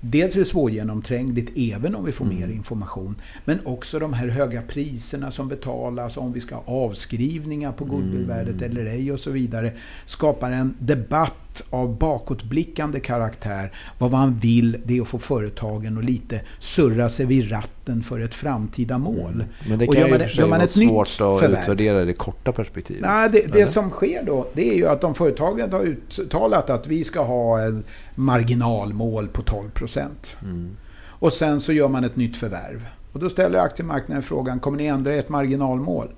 Dels 0.00 0.34
är 0.34 0.38
det 0.38 0.44
svårgenomträngligt 0.44 1.52
även 1.56 1.94
om 1.94 2.04
vi 2.04 2.12
får 2.12 2.24
Mm. 2.24 2.36
mer 2.40 2.48
information. 2.48 3.14
Men 3.44 3.58
också 3.66 3.98
de 3.98 4.12
här 4.12 4.28
höga 4.28 4.62
priserna 4.62 5.30
som 5.30 5.48
betalas 5.48 6.16
om 6.16 6.32
vi 6.32 6.40
ska 6.40 6.54
ha 6.54 6.62
avskrivningar 6.66 7.72
på 7.72 7.84
goodwillvärdet 7.84 8.54
Mm. 8.62 8.70
eller 8.70 8.86
ej 8.86 9.12
och 9.12 9.20
så 9.20 9.30
vidare. 9.30 9.72
Skapar 10.06 10.50
en 10.50 10.76
debatt 10.78 11.49
av 11.70 11.98
bakåtblickande 11.98 13.00
karaktär. 13.00 13.72
Vad 13.98 14.10
man 14.10 14.34
vill 14.38 14.76
det 14.84 14.96
är 14.98 15.02
att 15.02 15.08
få 15.08 15.18
företagen 15.18 15.98
att 15.98 16.04
lite 16.04 16.40
surra 16.58 17.08
sig 17.08 17.26
vid 17.26 17.50
ratten 17.52 18.02
för 18.02 18.20
ett 18.20 18.34
framtida 18.34 18.98
mål. 18.98 19.30
Mm. 19.34 19.46
Men 19.68 19.78
det 19.78 19.86
Och 19.88 19.94
kan 19.94 20.00
gör 20.00 20.08
ju 20.08 20.12
man 20.12 20.12
och 20.12 20.18
det- 20.18 20.24
för 20.28 20.34
sig 20.34 20.40
gör 20.42 20.48
man 20.50 20.60
ett 20.60 20.76
nytt 20.76 20.88
svårt 20.88 21.06
att 21.08 21.16
förvärv? 21.40 21.60
utvärdera 21.60 22.04
det 22.04 22.12
korta 22.12 22.52
perspektivet. 22.52 23.02
Nej, 23.02 23.28
det, 23.32 23.52
det 23.52 23.66
som 23.66 23.90
sker 23.90 24.22
då 24.24 24.46
det 24.52 24.70
är 24.70 24.74
ju 24.76 24.86
att 24.86 25.00
de 25.00 25.14
företagen 25.14 25.72
har 25.72 25.82
uttalat 26.18 26.70
att 26.70 26.86
vi 26.86 27.04
ska 27.04 27.22
ha 27.22 27.60
en 27.60 27.84
marginalmål 28.14 29.28
på 29.28 29.42
12 29.42 29.70
procent. 29.70 30.36
Mm. 30.42 30.70
Och 31.06 31.32
sen 31.32 31.60
så 31.60 31.72
gör 31.72 31.88
man 31.88 32.04
ett 32.04 32.16
nytt 32.16 32.36
förvärv. 32.36 32.86
Och 33.12 33.20
då 33.20 33.30
ställer 33.30 33.58
aktiemarknaden 33.58 34.22
frågan, 34.22 34.60
kommer 34.60 34.78
ni 34.78 34.86
ändra 34.86 35.14
ert 35.14 35.28
marginalmål? 35.28 36.08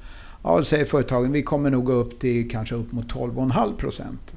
Ja, 0.45 0.57
då 0.57 0.65
säger 0.65 0.85
företagen, 0.85 1.33
vi 1.33 1.43
kommer 1.43 1.71
nog 1.71 1.85
gå 1.85 1.93
upp 1.93 2.21
till 2.21 2.51
kanske 2.51 2.75
upp 2.75 2.93
mot 2.93 3.13
12,5 3.15 3.77
procent. 3.77 4.33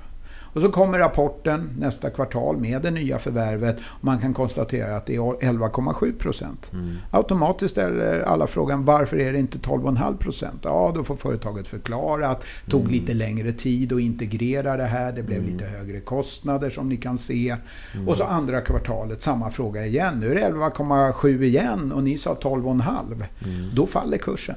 Och 0.55 0.61
så 0.61 0.69
kommer 0.71 0.97
rapporten 0.99 1.69
nästa 1.79 2.09
kvartal 2.09 2.57
med 2.57 2.81
det 2.81 2.91
nya 2.91 3.19
förvärvet 3.19 3.77
och 3.85 4.03
man 4.03 4.19
kan 4.19 4.33
konstatera 4.33 4.95
att 4.95 5.05
det 5.05 5.15
är 5.15 5.19
11,7 5.19 6.17
procent. 6.19 6.69
Mm. 6.73 6.95
Automatiskt 7.11 7.71
ställer 7.71 8.21
alla 8.21 8.47
frågan 8.47 8.85
varför 8.85 9.19
är 9.19 9.33
det 9.33 9.39
inte 9.39 9.57
12,5 9.57 10.17
procent? 10.17 10.59
Ja, 10.63 10.91
då 10.95 11.03
får 11.03 11.15
företaget 11.15 11.67
förklara 11.67 12.27
att 12.27 12.41
det 12.65 12.71
tog 12.71 12.81
Mm. 12.81 12.91
lite 12.93 13.13
längre 13.13 13.51
tid 13.51 13.93
att 13.93 13.99
integrera 13.99 14.77
det 14.77 14.83
här. 14.83 15.11
Det 15.11 15.23
blev 15.23 15.39
Mm. 15.39 15.51
lite 15.51 15.65
högre 15.65 15.99
kostnader 15.99 16.69
som 16.69 16.89
ni 16.89 16.97
kan 16.97 17.17
se. 17.17 17.55
Mm. 17.95 18.07
Och 18.07 18.17
så 18.17 18.23
andra 18.23 18.61
kvartalet, 18.61 19.21
samma 19.21 19.49
fråga 19.49 19.85
igen. 19.85 20.19
Nu 20.19 20.31
är 20.31 20.35
det 20.35 20.41
11,7 20.41 21.43
igen 21.43 21.91
och 21.91 22.03
ni 22.03 22.17
sa 22.17 22.35
12,5. 22.35 23.23
Mm. 23.45 23.69
Då 23.75 23.87
faller 23.87 24.17
kursen. 24.17 24.55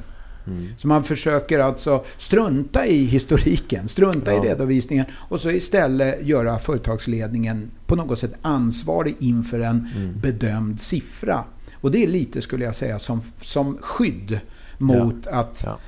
Mm. 0.48 0.66
Så 0.76 0.88
man 0.88 1.04
försöker 1.04 1.58
alltså 1.58 2.04
strunta 2.18 2.86
i 2.86 3.04
historiken, 3.04 3.88
strunta 3.88 4.32
Ja. 4.34 4.44
i 4.44 4.48
redovisningen 4.48 5.06
och 5.14 5.40
så 5.40 5.50
istället 5.50 6.26
göra 6.26 6.58
företagsledningen 6.58 7.70
på 7.86 7.96
något 7.96 8.18
sätt 8.18 8.32
ansvarig 8.42 9.16
inför 9.18 9.60
en 9.60 9.88
Mm. 9.96 10.20
bedömd 10.20 10.80
siffra. 10.80 11.44
Och 11.74 11.90
det 11.90 12.02
är 12.02 12.08
lite, 12.08 12.42
skulle 12.42 12.64
jag 12.64 12.76
säga, 12.76 12.98
som, 12.98 13.22
som 13.42 13.78
skydd 13.80 14.40
mot 14.78 15.26
att 15.26 15.60
Ja. 15.64 15.78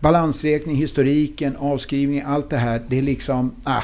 balansräkning, 0.00 0.76
historiken, 0.76 1.56
avskrivning, 1.56 2.22
allt 2.26 2.50
det 2.50 2.56
här, 2.56 2.82
det 2.88 2.98
är 2.98 3.02
liksom, 3.02 3.54
ah, 3.64 3.82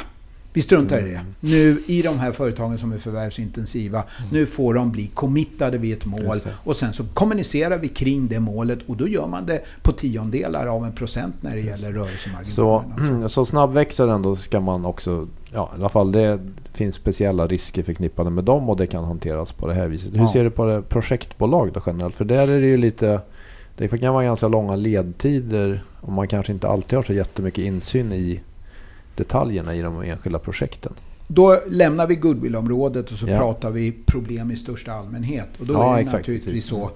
vi 0.57 0.62
struntar 0.62 0.99
i 0.99 1.03
det. 1.03 1.09
Mm. 1.11 1.25
Nu 1.40 1.83
i 1.87 2.03
de 2.03 2.19
här 2.19 2.33
företagen 2.33 2.79
som 2.79 2.92
är 2.92 2.99
förvärvsintensiva, 2.99 4.03
nu 4.33 4.47
får 4.47 4.75
de 4.75 4.92
bli 4.92 5.07
committade 5.07 5.79
vid 5.79 5.92
ett 5.97 6.05
mål 6.07 6.37
och 6.64 6.77
sen 6.77 6.92
så 6.92 7.05
kommunicerar 7.14 7.79
vi 7.79 7.88
kring 7.88 8.29
det 8.29 8.40
målet 8.40 8.79
och 8.87 8.97
då 8.97 9.09
gör 9.09 9.27
man 9.27 9.47
det 9.47 9.61
på 9.83 9.92
tiondelar 9.92 10.66
av 10.66 10.85
en 10.85 10.92
procent 10.92 11.35
när 11.40 11.55
det 11.55 11.61
gäller 11.61 11.92
Så, 11.92 11.99
rörelsemarginalen. 11.99 12.92
alltså. 12.99 13.12
mm, 13.14 13.29
så 13.29 13.45
snabbväxaren 13.45 14.23
då 14.23 14.37
ska 14.37 14.61
man 14.61 14.85
också, 14.85 15.29
ja 15.53 15.71
i 15.73 15.81
alla 15.81 15.88
fall 15.88 16.12
det 16.12 16.38
finns 16.73 16.95
speciella 16.95 17.47
risker 17.47 17.83
förknippade 17.83 18.31
med 18.31 18.45
dem 18.45 18.69
och 18.71 18.77
det 18.77 18.87
kan 18.87 19.05
hanteras 19.05 19.53
på 19.53 19.66
det 19.66 19.75
här 19.75 19.87
viset. 19.88 20.12
Hur 20.14 20.19
Ja. 20.19 20.29
ser 20.33 20.45
du 20.45 20.51
på 20.51 20.64
det 20.66 20.83
projektbolag 20.83 21.73
då 21.73 21.83
generellt? 21.87 22.14
För 22.14 22.25
där 22.25 22.49
är 22.49 22.61
det 22.61 22.66
ju 22.66 22.77
lite, 22.77 23.21
det 23.77 23.88
kan 23.88 24.14
vara 24.14 24.25
ganska 24.25 24.49
långa 24.49 24.77
ledtider 24.77 25.83
och 26.01 26.12
man 26.12 26.29
kanske 26.29 26.53
inte 26.53 26.69
alltid 26.69 26.97
har 26.97 27.03
så 27.03 27.12
jättemycket 27.12 27.64
insyn 27.64 28.12
i 28.12 28.40
detaljerna 29.16 29.74
i 29.74 29.83
de 29.83 30.02
enskilda 30.02 30.38
projekten. 30.38 30.92
Då 31.29 31.61
lämnar 31.68 32.07
vi 32.07 32.14
goodwillområdet 32.14 33.12
och 33.12 33.18
så 33.18 33.29
Ja. 33.29 33.38
pratar 33.38 33.70
vi 33.70 33.92
problem 34.07 34.50
i 34.50 34.57
största 34.57 34.92
allmänhet. 34.92 35.48
Och 35.61 35.66
då 35.66 35.72
Ja, 35.72 35.90
är 35.92 35.94
det 35.96 36.00
exakt, 36.00 36.18
naturligtvis 36.18 36.55
precis. 36.55 36.70
så. 36.70 36.90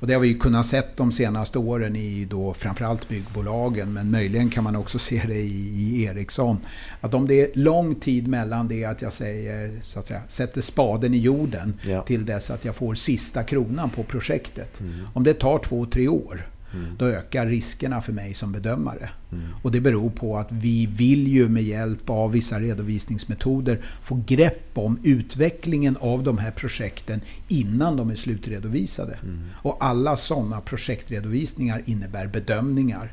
Och 0.00 0.08
det 0.08 0.14
har 0.14 0.20
vi 0.20 0.28
ju 0.28 0.38
kunnat 0.38 0.66
sett 0.66 0.96
de 0.96 1.12
senaste 1.12 1.58
åren 1.58 1.96
i 1.96 2.24
då 2.30 2.54
framförallt 2.54 3.08
byggbolagen, 3.08 3.92
men 3.92 4.10
möjligen 4.10 4.50
kan 4.50 4.64
man 4.64 4.76
också 4.76 4.98
se 4.98 5.22
det 5.28 5.34
i, 5.40 5.46
i 5.78 6.04
Ericsson. 6.04 6.56
Att 7.00 7.14
om 7.14 7.26
det 7.28 7.40
är 7.40 7.48
lång 7.58 7.94
tid 7.94 8.28
mellan 8.28 8.68
det 8.68 8.84
att 8.84 9.02
jag 9.02 9.12
säger, 9.12 9.80
så 9.84 9.98
att 9.98 10.06
säga, 10.06 10.20
sätter 10.28 10.60
spaden 10.60 11.14
i 11.14 11.18
jorden 11.18 11.74
Ja. 11.88 12.02
till 12.02 12.24
dess 12.26 12.50
att 12.50 12.64
jag 12.64 12.76
får 12.76 12.94
sista 12.94 13.42
kronan 13.42 13.90
på 13.90 14.02
projektet. 14.02 14.80
Mm. 14.80 15.06
Om 15.14 15.24
det 15.24 15.34
tar 15.34 15.58
två, 15.58 15.86
tre 15.86 16.08
år, 16.08 16.46
Mm. 16.74 16.96
då 16.98 17.06
ökar 17.06 17.46
riskerna 17.46 18.00
för 18.00 18.12
mig 18.12 18.34
som 18.34 18.52
bedömare. 18.52 19.10
Mm. 19.32 19.44
Och 19.62 19.70
det 19.70 19.80
beror 19.80 20.10
på 20.10 20.38
att 20.38 20.48
vi 20.50 20.86
vill 20.86 21.28
ju 21.28 21.48
med 21.48 21.62
hjälp 21.62 22.10
av 22.10 22.32
vissa 22.32 22.60
redovisningsmetoder 22.60 23.84
få 24.02 24.22
grepp 24.26 24.70
om 24.74 24.98
utvecklingen 25.02 25.96
av 26.00 26.22
de 26.22 26.38
här 26.38 26.50
projekten 26.50 27.20
innan 27.48 27.96
de 27.96 28.10
är 28.10 28.14
slutredovisade. 28.14 29.18
Mm. 29.22 29.44
Och 29.54 29.84
alla 29.84 30.16
sådana 30.16 30.60
projektredovisningar 30.60 31.82
innebär 31.84 32.26
bedömningar. 32.26 33.12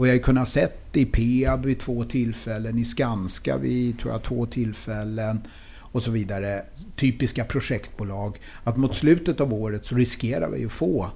Och 0.00 0.08
jag 0.08 0.14
har 0.14 0.18
kunnat 0.18 0.48
sett 0.48 0.96
i 0.96 1.04
Peab 1.04 1.64
vid 1.66 1.78
två 1.78 2.04
tillfällen, 2.04 2.78
i 2.78 2.84
Skanska 2.84 3.56
vid 3.56 3.98
tror 3.98 4.12
jag, 4.12 4.22
två 4.22 4.46
tillfällen 4.46 5.40
och 5.78 6.02
så 6.02 6.10
vidare. 6.10 6.62
Typiska 6.96 7.44
projektbolag. 7.44 8.38
Att 8.64 8.76
mot 8.76 8.94
slutet 8.94 9.40
av 9.40 9.54
året 9.54 9.86
så 9.86 9.94
riskerar 9.94 10.50
vi 10.50 10.64
att 10.64 10.72
få 10.72 11.10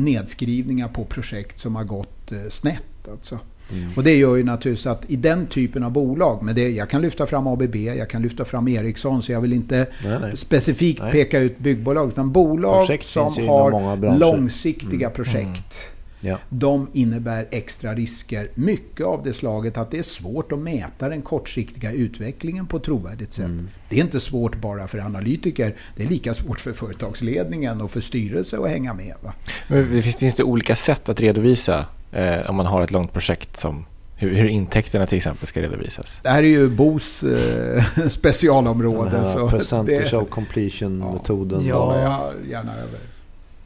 nedskrivningar 0.00 0.88
på 0.88 1.04
projekt 1.04 1.60
som 1.60 1.76
har 1.76 1.84
gått 1.84 2.32
eh, 2.32 2.38
snett. 2.50 3.08
Alltså. 3.10 3.38
Mm. 3.72 3.90
Och 3.96 4.04
det 4.04 4.16
gör 4.16 4.36
ju 4.36 4.44
naturligtvis 4.44 4.86
att 4.86 5.10
i 5.10 5.16
den 5.16 5.46
typen 5.46 5.82
av 5.82 5.92
bolag, 5.92 6.42
men 6.42 6.54
det, 6.54 6.68
jag 6.68 6.90
kan 6.90 7.02
lyfta 7.02 7.26
fram 7.26 7.46
ABB, 7.46 7.76
jag 7.76 8.10
kan 8.10 8.22
lyfta 8.22 8.44
fram 8.44 8.68
Ericsson, 8.68 9.22
så 9.22 9.32
jag 9.32 9.40
vill 9.40 9.52
inte 9.52 9.86
Nej, 10.04 10.18
nej. 10.20 10.36
specifikt 10.36 11.00
Nej. 11.02 11.12
peka 11.12 11.38
ut 11.40 11.58
byggbolag, 11.58 12.08
utan 12.08 12.32
bolag 12.32 12.86
Projekt 12.86 13.06
som 13.06 13.22
har 13.48 14.18
långsiktiga 14.18 15.06
Mm. 15.06 15.14
projekt. 15.14 15.80
Ja. 16.24 16.38
De 16.48 16.88
innebär 16.92 17.48
extra 17.50 17.94
risker. 17.94 18.50
Mycket 18.54 19.06
av 19.06 19.22
det 19.24 19.32
slaget 19.32 19.76
att 19.76 19.90
det 19.90 19.98
är 19.98 20.02
svårt 20.02 20.52
att 20.52 20.58
mäta 20.58 21.08
den 21.08 21.22
kortsiktiga 21.22 21.92
utvecklingen 21.92 22.66
på 22.66 22.76
ett 22.76 22.82
trovärdigt 22.82 23.32
sätt. 23.32 23.44
Mm. 23.44 23.68
Det 23.88 23.96
är 23.96 24.00
inte 24.00 24.20
svårt 24.20 24.60
bara 24.60 24.88
för 24.88 24.98
analytiker. 24.98 25.76
Det 25.96 26.02
är 26.02 26.08
lika 26.08 26.34
svårt 26.34 26.60
för 26.60 26.72
företagsledningen 26.72 27.80
och 27.80 27.90
för 27.90 28.00
styrelse 28.00 28.58
att 28.58 28.68
hänga 28.70 28.94
med. 28.94 29.14
Va? 29.22 29.32
Men 29.68 29.94
det 29.94 30.02
finns, 30.02 30.16
finns 30.16 30.34
det 30.34 30.42
olika 30.42 30.76
sätt 30.76 31.08
att 31.08 31.20
redovisa 31.20 31.84
eh, 32.12 32.50
om 32.50 32.56
man 32.56 32.66
har 32.66 32.82
ett 32.82 32.90
långt 32.90 33.12
projekt 33.12 33.56
som 33.56 33.84
hur, 34.16 34.34
hur 34.34 34.44
intäkterna 34.48 35.06
till 35.06 35.16
exempel 35.16 35.46
ska 35.46 35.62
redovisas? 35.62 36.20
Det 36.22 36.28
här 36.28 36.42
är 36.42 36.46
ju 36.48 36.68
Bos 36.68 37.22
eh, 37.22 37.82
specialområde. 38.08 39.24
Så 39.24 39.50
percentage 39.50 40.10
det 40.10 40.16
of 40.16 40.28
completion-metoden. 40.28 41.66
Ja. 41.66 41.98
jag 42.00 42.50
gärna 42.50 42.72
över. 42.72 42.98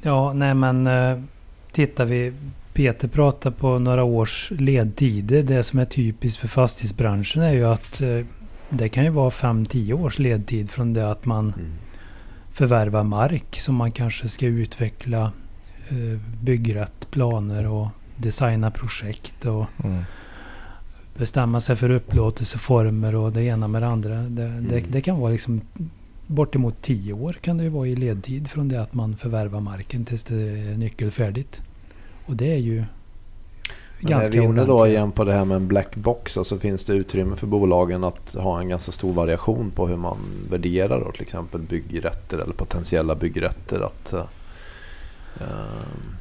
Ja, 0.02 0.32
nej 0.32 0.54
men 0.54 0.86
eh, 0.86 1.18
tittar 1.72 2.04
vi. 2.04 2.32
Peter 2.72 3.08
pratar 3.08 3.50
på 3.50 3.78
några 3.78 4.04
års 4.04 4.52
ledtider. 4.58 5.42
Det 5.42 5.62
som 5.62 5.78
är 5.78 5.84
typiskt 5.84 6.40
för 6.40 6.48
fastighetsbranschen 6.48 7.42
är 7.42 7.52
ju 7.52 7.64
att 7.66 8.00
eh, 8.00 8.08
det 8.68 8.88
kan 8.88 9.04
ju 9.04 9.10
vara 9.10 9.30
5-10 9.30 9.92
års 9.92 10.18
ledtid 10.18 10.70
från 10.70 10.92
det 10.94 11.10
att 11.10 11.24
man 11.24 11.52
Mm. 11.56 11.72
förvärvar 12.52 13.02
mark 13.02 13.60
som 13.60 13.74
man 13.74 13.92
kanske 13.92 14.28
ska 14.28 14.46
utveckla 14.46 15.32
byggrätt, 16.42 17.10
planer 17.10 17.66
och 17.66 17.88
designa 18.16 18.70
projekt 18.70 19.44
och 19.44 19.66
Mm. 19.84 20.02
bestämma 21.18 21.60
sig 21.60 21.76
för 21.76 21.90
upplåtelseformer 21.90 23.14
och 23.14 23.32
det 23.32 23.42
ena 23.42 23.68
med 23.68 23.82
det 23.82 23.88
andra. 23.88 24.14
Det, 24.14 24.28
det, 24.28 24.42
Mm. 24.78 24.82
det 24.88 25.00
kan 25.00 25.18
vara 25.20 25.32
liksom 25.32 25.60
bortemot 26.26 26.82
10 26.82 27.12
år 27.12 27.32
kan 27.32 27.58
det 27.58 27.64
ju 27.64 27.70
vara 27.70 27.86
i 27.88 27.96
ledtid 27.96 28.48
från 28.50 28.68
det 28.68 28.82
att 28.82 28.94
man 28.94 29.16
förvärvar 29.16 29.60
marken 29.60 30.04
tills 30.04 30.22
det 30.22 30.34
är 30.42 30.76
nyckelfärdigt. 30.76 31.60
Och 32.26 32.36
det 32.36 32.52
är 32.52 32.56
ju 32.58 32.76
Men 34.00 34.06
är 34.12 34.16
ganska 34.16 34.38
vi 34.40 34.44
inne 34.44 34.64
då 34.64 34.72
ordentligt. 34.74 34.92
igen 34.96 35.12
på 35.12 35.24
det 35.24 35.32
här 35.32 35.44
med 35.44 35.56
en 35.56 35.68
black 35.68 35.96
box 35.96 36.32
så 36.32 36.40
alltså 36.40 36.58
finns 36.58 36.84
det 36.84 36.92
utrymme 36.92 37.36
för 37.36 37.46
bolagen 37.46 38.04
att 38.04 38.34
ha 38.34 38.60
en 38.60 38.68
ganska 38.68 38.92
stor 38.92 39.12
variation 39.12 39.70
på 39.70 39.86
hur 39.86 39.96
man 39.96 40.16
värderar 40.50 41.00
då, 41.04 41.12
till 41.12 41.22
exempel 41.22 41.60
byggrätter 41.60 42.38
eller 42.38 42.52
potentiella 42.54 43.14
byggrätter. 43.14 43.80
Att, 43.80 44.12
eh, 44.12 44.18
eh, 44.20 44.26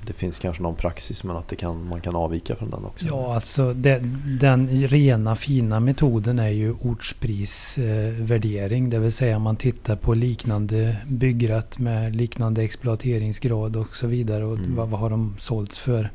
det 0.05 0.13
finns 0.13 0.39
kanske 0.39 0.63
någon 0.63 0.75
praxis 0.75 1.23
men 1.23 1.37
att 1.37 1.47
det 1.47 1.55
kan, 1.55 1.87
man 1.87 2.01
kan 2.01 2.15
avvika 2.15 2.55
från 2.55 2.69
den 2.69 2.85
också. 2.85 3.05
Ja, 3.05 3.35
alltså 3.35 3.73
det, 3.73 3.99
den 4.39 4.67
rena 4.67 5.35
fina 5.35 5.79
metoden 5.79 6.39
är 6.39 6.49
ju 6.49 6.71
ortsprisvärdering. 6.71 8.89
det 8.89 8.99
vill 8.99 9.11
säga 9.11 9.39
man 9.39 9.55
tittar 9.55 9.95
på 9.95 10.13
liknande 10.13 10.97
byggrätt 11.07 11.79
med 11.79 12.15
liknande 12.15 12.63
exploateringsgrad 12.63 13.75
och 13.75 13.95
så 13.95 14.07
vidare. 14.07 14.45
Och 14.45 14.57
Mm. 14.57 14.75
vad, 14.75 14.89
vad 14.89 14.99
har 14.99 15.09
de 15.09 15.35
sålts 15.39 15.79
för 15.79 16.11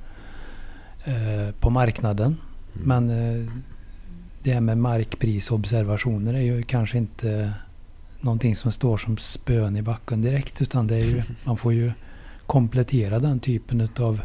eh, 1.05 1.51
på 1.61 1.71
marknaden. 1.71 2.37
Mm. 2.75 2.89
Men 2.89 3.11
eh, 3.11 3.47
det 4.43 4.53
här 4.53 4.61
med 4.61 4.79
markprisobservationer 4.79 6.35
är 6.35 6.41
ju 6.41 6.63
kanske 6.63 6.99
inte 6.99 7.53
någonting 8.21 8.57
som 8.57 8.73
står 8.73 8.97
som 8.97 9.19
spön 9.19 9.77
i 9.77 9.83
backen 9.83 10.23
direkt. 10.23 10.63
Utan 10.63 10.87
det 10.87 10.97
är 10.97 11.05
ju, 11.05 11.23
man 11.45 11.57
får 11.57 11.73
ju 11.73 11.93
komplettera 12.51 13.19
den 13.19 13.41
typen 13.41 13.89
av 13.99 14.21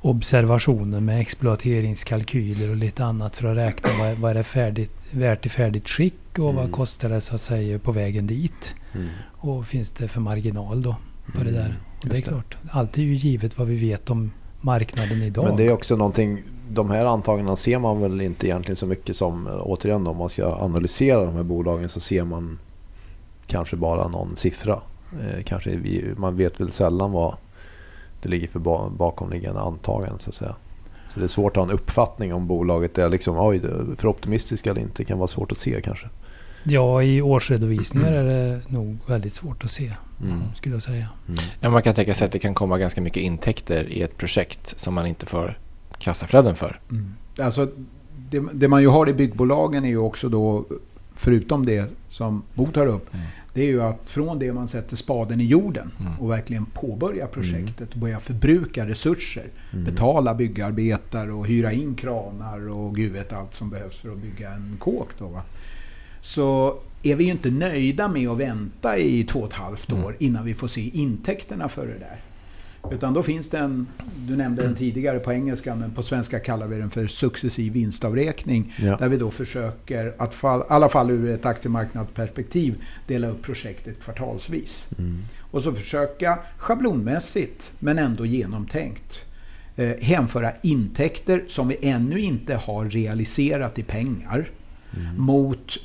observationer 0.00 1.00
med 1.00 1.20
exploateringskalkyler 1.20 2.70
och 2.70 2.76
lite 2.76 3.04
annat 3.04 3.36
för 3.36 3.48
att 3.48 3.56
räkna 3.56 3.90
vad, 3.98 4.16
vad 4.18 4.30
är 4.30 4.34
det 4.34 4.44
färdigt, 4.44 4.90
värt 5.10 5.46
i 5.46 5.48
färdigt 5.48 5.88
skick 5.88 6.38
och 6.38 6.44
vad 6.54 6.64
Mm. 6.64 6.72
kostar 6.72 7.08
det 7.08 7.20
så 7.20 7.34
att 7.34 7.40
säga 7.40 7.78
på 7.78 7.92
vägen 7.92 8.26
dit. 8.26 8.74
Mm. 8.94 9.08
Och 9.36 9.66
finns 9.66 9.90
det 9.90 10.08
för 10.08 10.20
marginal 10.20 10.82
då 10.82 10.96
på 11.36 11.44
det 11.44 11.50
Mm. 11.50 11.54
där. 11.54 11.74
Och 12.02 12.08
det 12.08 12.10
är 12.10 12.16
det. 12.16 12.22
klart, 12.22 12.56
allt 12.70 12.98
är 12.98 13.02
ju 13.02 13.14
givet 13.14 13.58
vad 13.58 13.66
vi 13.66 13.76
vet 13.76 14.10
om 14.10 14.30
marknaden 14.60 15.22
idag. 15.22 15.44
Men 15.44 15.56
det 15.56 15.66
är 15.66 15.72
också 15.72 15.96
någonting, 15.96 16.42
de 16.70 16.90
här 16.90 17.04
antagandena 17.04 17.56
ser 17.56 17.78
man 17.78 18.00
väl 18.00 18.20
inte 18.20 18.46
egentligen 18.46 18.76
så 18.76 18.86
mycket 18.86 19.16
som, 19.16 19.46
återigen 19.62 20.06
om 20.06 20.16
man 20.16 20.28
ska 20.28 20.54
analysera 20.54 21.24
de 21.24 21.34
här 21.34 21.42
bolagen 21.42 21.88
så 21.88 22.00
ser 22.00 22.24
man 22.24 22.58
kanske 23.46 23.76
bara 23.76 24.08
någon 24.08 24.36
siffra. 24.36 24.80
Eh, 25.12 25.42
kanske 25.44 25.70
vi, 25.76 26.04
man 26.16 26.36
vet 26.36 26.60
väl 26.60 26.70
sällan 26.70 27.12
vad 27.12 27.36
det 28.22 28.28
ligger 28.28 28.48
för 28.48 28.58
ba- 28.60 28.90
bakomliggande 28.90 29.60
antaganden 29.60 30.18
så 30.18 30.28
att 30.30 30.34
säga. 30.34 30.56
Så 31.14 31.20
det 31.20 31.26
är 31.26 31.28
svårt 31.28 31.52
att 31.56 31.56
ha 31.56 31.64
en 31.64 31.70
uppfattning 31.78 32.34
om 32.34 32.46
bolaget 32.46 32.98
är 32.98 33.08
liksom, 33.08 33.36
oj, 33.38 33.58
det 33.58 33.68
är 33.68 33.96
för 33.96 34.08
optimistiskt 34.08 34.66
eller 34.66 34.80
inte. 34.80 34.92
Det 34.96 35.04
kan 35.04 35.18
vara 35.18 35.28
svårt 35.28 35.52
att 35.52 35.58
se 35.58 35.80
kanske. 35.84 36.08
Ja, 36.64 37.02
i 37.02 37.22
årsredovisningar 37.22 38.12
är 38.12 38.24
det 38.24 38.60
nog 38.68 38.98
väldigt 39.06 39.34
svårt 39.34 39.64
att 39.64 39.70
se, 39.70 39.92
Mm. 40.22 40.40
skulle 40.56 40.74
jag 40.74 40.82
säga. 40.82 41.08
Mm. 41.28 41.38
Ja, 41.60 41.70
man 41.70 41.82
kan 41.82 41.94
tänka 41.94 42.14
sig 42.14 42.24
att 42.24 42.32
det 42.32 42.38
kan 42.38 42.54
komma 42.54 42.78
ganska 42.78 43.00
mycket 43.00 43.22
intäkter 43.22 43.84
i 43.88 44.02
ett 44.02 44.16
projekt 44.16 44.78
som 44.78 44.94
man 44.94 45.06
inte 45.06 45.26
får 45.26 45.58
kassaflöden 45.98 46.54
för. 46.54 46.80
Mm. 46.90 47.14
Alltså, 47.40 47.68
det, 48.30 48.42
det 48.52 48.68
man 48.68 48.82
ju 48.82 48.88
har 48.88 49.08
i 49.08 49.14
byggbolagen 49.14 49.84
är 49.84 49.88
ju 49.88 49.98
också 49.98 50.28
då, 50.28 50.64
förutom 51.14 51.66
det 51.66 51.90
som 52.10 52.42
Bo 52.54 52.66
tar 52.72 52.86
upp, 52.86 53.14
Mm. 53.14 53.26
det 53.54 53.60
är 53.62 53.66
ju 53.66 53.82
att 53.82 54.00
från 54.04 54.38
det 54.38 54.52
man 54.52 54.68
sätter 54.68 54.96
spaden 54.96 55.40
i 55.40 55.44
jorden 55.44 55.90
Mm. 56.00 56.18
och 56.20 56.30
verkligen 56.30 56.66
påbörjar 56.66 57.26
projektet 57.26 57.92
och 57.92 57.98
börjar 57.98 58.20
förbruka 58.20 58.86
resurser, 58.86 59.46
Mm. 59.72 59.84
betala 59.84 60.34
byggarbetare 60.34 61.32
och 61.32 61.46
hyra 61.46 61.72
in 61.72 61.94
kranar 61.94 62.68
och 62.68 62.96
gud 62.96 63.12
vet 63.12 63.32
allt 63.32 63.54
som 63.54 63.70
behövs 63.70 63.96
för 63.98 64.12
att 64.12 64.18
bygga 64.18 64.50
en 64.50 64.76
kåk. 64.78 65.08
Då, 65.18 65.26
va? 65.28 65.42
Så 66.20 66.74
är 67.02 67.16
vi 67.16 67.24
ju 67.24 67.30
inte 67.30 67.50
nöjda 67.50 68.08
med 68.08 68.28
att 68.28 68.38
vänta 68.38 68.98
i 68.98 69.24
två 69.24 69.38
och 69.40 69.46
ett 69.48 69.52
halvt 69.52 69.92
år 69.92 69.96
Mm. 70.10 70.14
innan 70.18 70.44
vi 70.44 70.54
får 70.54 70.68
se 70.68 70.80
intäkterna 70.98 71.68
för 71.68 71.86
det 71.86 71.98
där. 71.98 72.20
Utan 72.92 73.14
då 73.14 73.22
finns 73.22 73.50
det 73.50 73.58
en, 73.58 73.86
du 74.26 74.36
nämnde 74.36 74.62
den 74.62 74.74
tidigare 74.74 75.18
på 75.18 75.32
engelska, 75.32 75.74
men 75.74 75.90
på 75.90 76.02
svenska 76.02 76.38
kallar 76.38 76.66
vi 76.66 76.76
den 76.76 76.90
för 76.90 77.06
successiv 77.06 77.72
vinstavräkning. 77.72 78.74
Ja. 78.78 78.96
Där 78.96 79.08
vi 79.08 79.16
då 79.16 79.30
försöker, 79.30 80.14
att 80.18 80.34
fall, 80.34 80.60
i 80.60 80.64
alla 80.68 80.88
fall 80.88 81.10
ur 81.10 81.30
ett 81.30 81.46
aktiemarknadsperspektiv, 81.46 82.82
dela 83.06 83.28
upp 83.28 83.42
projektet 83.42 84.00
kvartalsvis. 84.00 84.86
Mm. 84.98 85.22
Och 85.50 85.62
så 85.62 85.72
försöka 85.72 86.38
schablonmässigt, 86.56 87.72
men 87.78 87.98
ändå 87.98 88.26
genomtänkt, 88.26 89.14
eh, 89.76 89.96
hänföra 90.00 90.52
intäkter 90.62 91.44
som 91.48 91.68
vi 91.68 91.76
ännu 91.82 92.20
inte 92.20 92.54
har 92.54 92.84
realiserat 92.84 93.78
i 93.78 93.82
pengar 93.82 94.50
Mm. 94.96 95.22
mot 95.22 95.78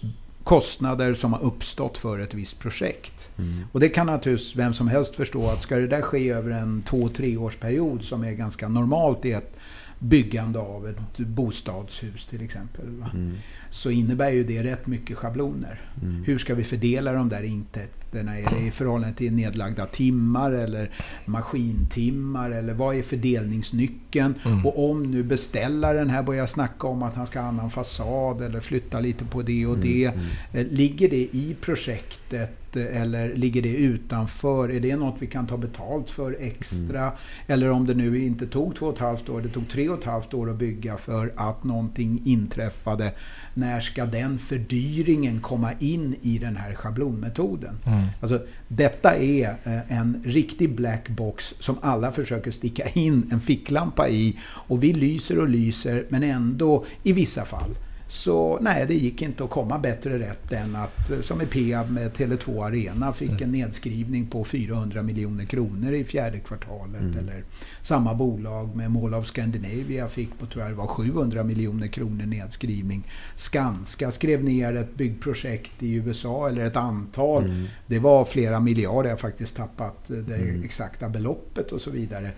kostnader 0.43 1.13
som 1.13 1.33
har 1.33 1.43
uppstått 1.43 1.97
för 1.97 2.19
ett 2.19 2.33
visst 2.33 2.59
projekt. 2.59 3.29
Mm. 3.37 3.65
Och 3.71 3.79
det 3.79 3.89
kan 3.89 4.05
naturligtvis 4.05 4.55
vem 4.55 4.73
som 4.73 4.87
helst 4.87 5.15
förstå 5.15 5.47
att 5.47 5.61
ska 5.61 5.75
det 5.75 5.87
där 5.87 6.01
ske 6.01 6.29
över 6.29 6.51
en 6.51 6.81
två, 6.81 7.09
tre 7.09 7.37
årsperiod 7.37 8.03
som 8.03 8.23
är 8.23 8.31
ganska 8.31 8.67
normalt 8.67 9.25
i 9.25 9.31
ett 9.31 9.55
byggande 10.03 10.59
av 10.59 10.87
ett 10.87 11.17
bostadshus 11.17 12.25
till 12.25 12.41
exempel. 12.41 12.85
Mm. 12.85 13.37
Så 13.69 13.91
innebär 13.91 14.29
ju 14.29 14.43
det 14.43 14.63
rätt 14.63 14.87
mycket 14.87 15.17
schabloner. 15.17 15.81
Mm. 16.01 16.23
Hur 16.23 16.37
ska 16.37 16.55
vi 16.55 16.63
fördela 16.63 17.13
de 17.13 17.29
där 17.29 17.43
intäkterna? 17.43 18.39
Är 18.39 18.49
det 18.49 18.67
i 18.67 18.71
förhållande 18.71 19.15
till 19.15 19.33
nedlagda 19.33 19.85
timmar 19.85 20.51
eller 20.51 20.89
maskintimmar? 21.25 22.51
Eller 22.51 22.73
vad 22.73 22.95
är 22.95 23.03
fördelningsnyckeln? 23.03 24.35
Mm. 24.45 24.65
Och 24.65 24.89
om 24.89 25.11
nu 25.11 25.23
beställaren 25.23 26.09
här 26.09 26.23
börjar 26.23 26.45
snacka 26.45 26.87
om 26.87 27.03
att 27.03 27.13
han 27.13 27.27
ska 27.27 27.41
ha 27.41 27.47
annan 27.47 27.71
fasad 27.71 28.41
eller 28.41 28.59
flytta 28.59 28.99
lite 28.99 29.25
på 29.25 29.41
det 29.41 29.65
och 29.65 29.77
det. 29.77 30.05
Mm. 30.05 30.19
Eh, 30.53 30.67
Ligger 30.67 31.09
det 31.09 31.27
i 31.31 31.55
projektet 31.61 32.62
eller 32.81 33.35
ligger 33.35 33.61
det 33.61 33.75
utanför? 33.75 34.71
Är 34.71 34.79
det 34.79 34.95
något 34.95 35.15
vi 35.19 35.27
kan 35.27 35.47
ta 35.47 35.57
betalt 35.57 36.09
för 36.09 36.37
extra? 36.39 37.01
Mm. 37.01 37.13
Eller 37.47 37.69
om 37.69 37.87
det 37.87 37.93
nu 37.93 38.23
inte 38.23 38.47
tog 38.47 38.75
två 38.75 38.85
och 38.85 38.93
ett 38.93 38.99
halvt 38.99 39.29
år, 39.29 39.41
det 39.41 39.49
tog 39.49 39.69
tre 39.69 39.89
och 39.89 39.99
ett 39.99 40.05
halvt 40.05 40.33
år 40.33 40.49
att 40.49 40.55
bygga 40.55 40.97
för 40.97 41.33
att 41.35 41.63
någonting 41.63 42.21
inträffade. 42.25 43.13
När 43.53 43.79
ska 43.79 44.05
den 44.05 44.39
fördyringen 44.39 45.39
komma 45.39 45.71
in 45.79 46.15
i 46.21 46.37
den 46.37 46.55
här 46.55 46.73
schablonmetoden? 46.73 47.77
Mm. 47.85 48.05
Alltså, 48.21 48.45
detta 48.67 49.15
är 49.15 49.49
eh, 49.63 49.99
en 49.99 50.21
riktig 50.25 50.75
black 50.75 51.09
box 51.09 51.53
som 51.59 51.77
alla 51.81 52.11
försöker 52.11 52.51
sticka 52.51 52.87
in 52.87 53.29
en 53.31 53.39
ficklampa 53.39 54.09
i. 54.09 54.39
Och 54.45 54.83
vi 54.83 54.93
lyser 54.93 55.39
och 55.39 55.49
lyser, 55.49 56.05
men 56.09 56.23
ändå 56.23 56.85
i 57.03 57.13
vissa 57.13 57.45
fall. 57.45 57.75
Så 58.13 58.57
nej, 58.61 58.85
det 58.87 58.93
gick 58.93 59.21
inte 59.21 59.43
att 59.43 59.49
komma 59.49 59.79
bättre 59.79 60.19
rätt 60.19 60.51
än 60.51 60.75
att, 60.75 61.09
eh, 61.09 61.21
som 61.21 61.41
i 61.41 61.45
Peab 61.45 61.91
med 61.91 62.11
Tele2 62.11 62.65
Arena, 62.65 63.13
fick 63.13 63.41
en 63.41 63.51
nedskrivning 63.51 64.27
på 64.27 64.43
400 64.43 65.03
miljoner 65.03 65.45
kronor 65.45 65.93
i 65.93 66.03
fjärde 66.03 66.39
kvartalet. 66.39 67.01
Mm. 67.01 67.17
Eller 67.19 67.43
samma 67.81 68.13
bolag 68.13 68.75
med 68.75 68.91
Mall 68.91 69.13
of 69.13 69.25
Scandinavia 69.27 70.07
fick 70.07 70.39
på, 70.39 70.45
tror 70.45 70.63
jag 70.63 70.71
det 70.71 70.75
var 70.77 70.87
700 70.87 71.43
miljoner 71.43 71.87
kronor 71.87 72.25
nedskrivning. 72.25 73.03
Skanska 73.35 74.11
skrev 74.11 74.43
ner 74.43 74.73
ett 74.73 74.95
byggprojekt 74.95 75.83
i 75.83 75.93
USA, 75.93 76.49
eller 76.49 76.63
ett 76.63 76.75
antal. 76.75 77.43
Mm. 77.43 77.65
Det 77.87 77.99
var 77.99 78.25
flera 78.25 78.59
miljarder, 78.59 79.09
jag 79.09 79.15
har 79.15 79.21
faktiskt 79.21 79.55
tappat 79.55 80.09
eh, 80.09 80.15
det 80.17 80.35
Mm. 80.35 80.63
exakta 80.63 81.09
beloppet 81.09 81.71
och 81.71 81.81
så 81.81 81.91
vidare. 81.91 82.31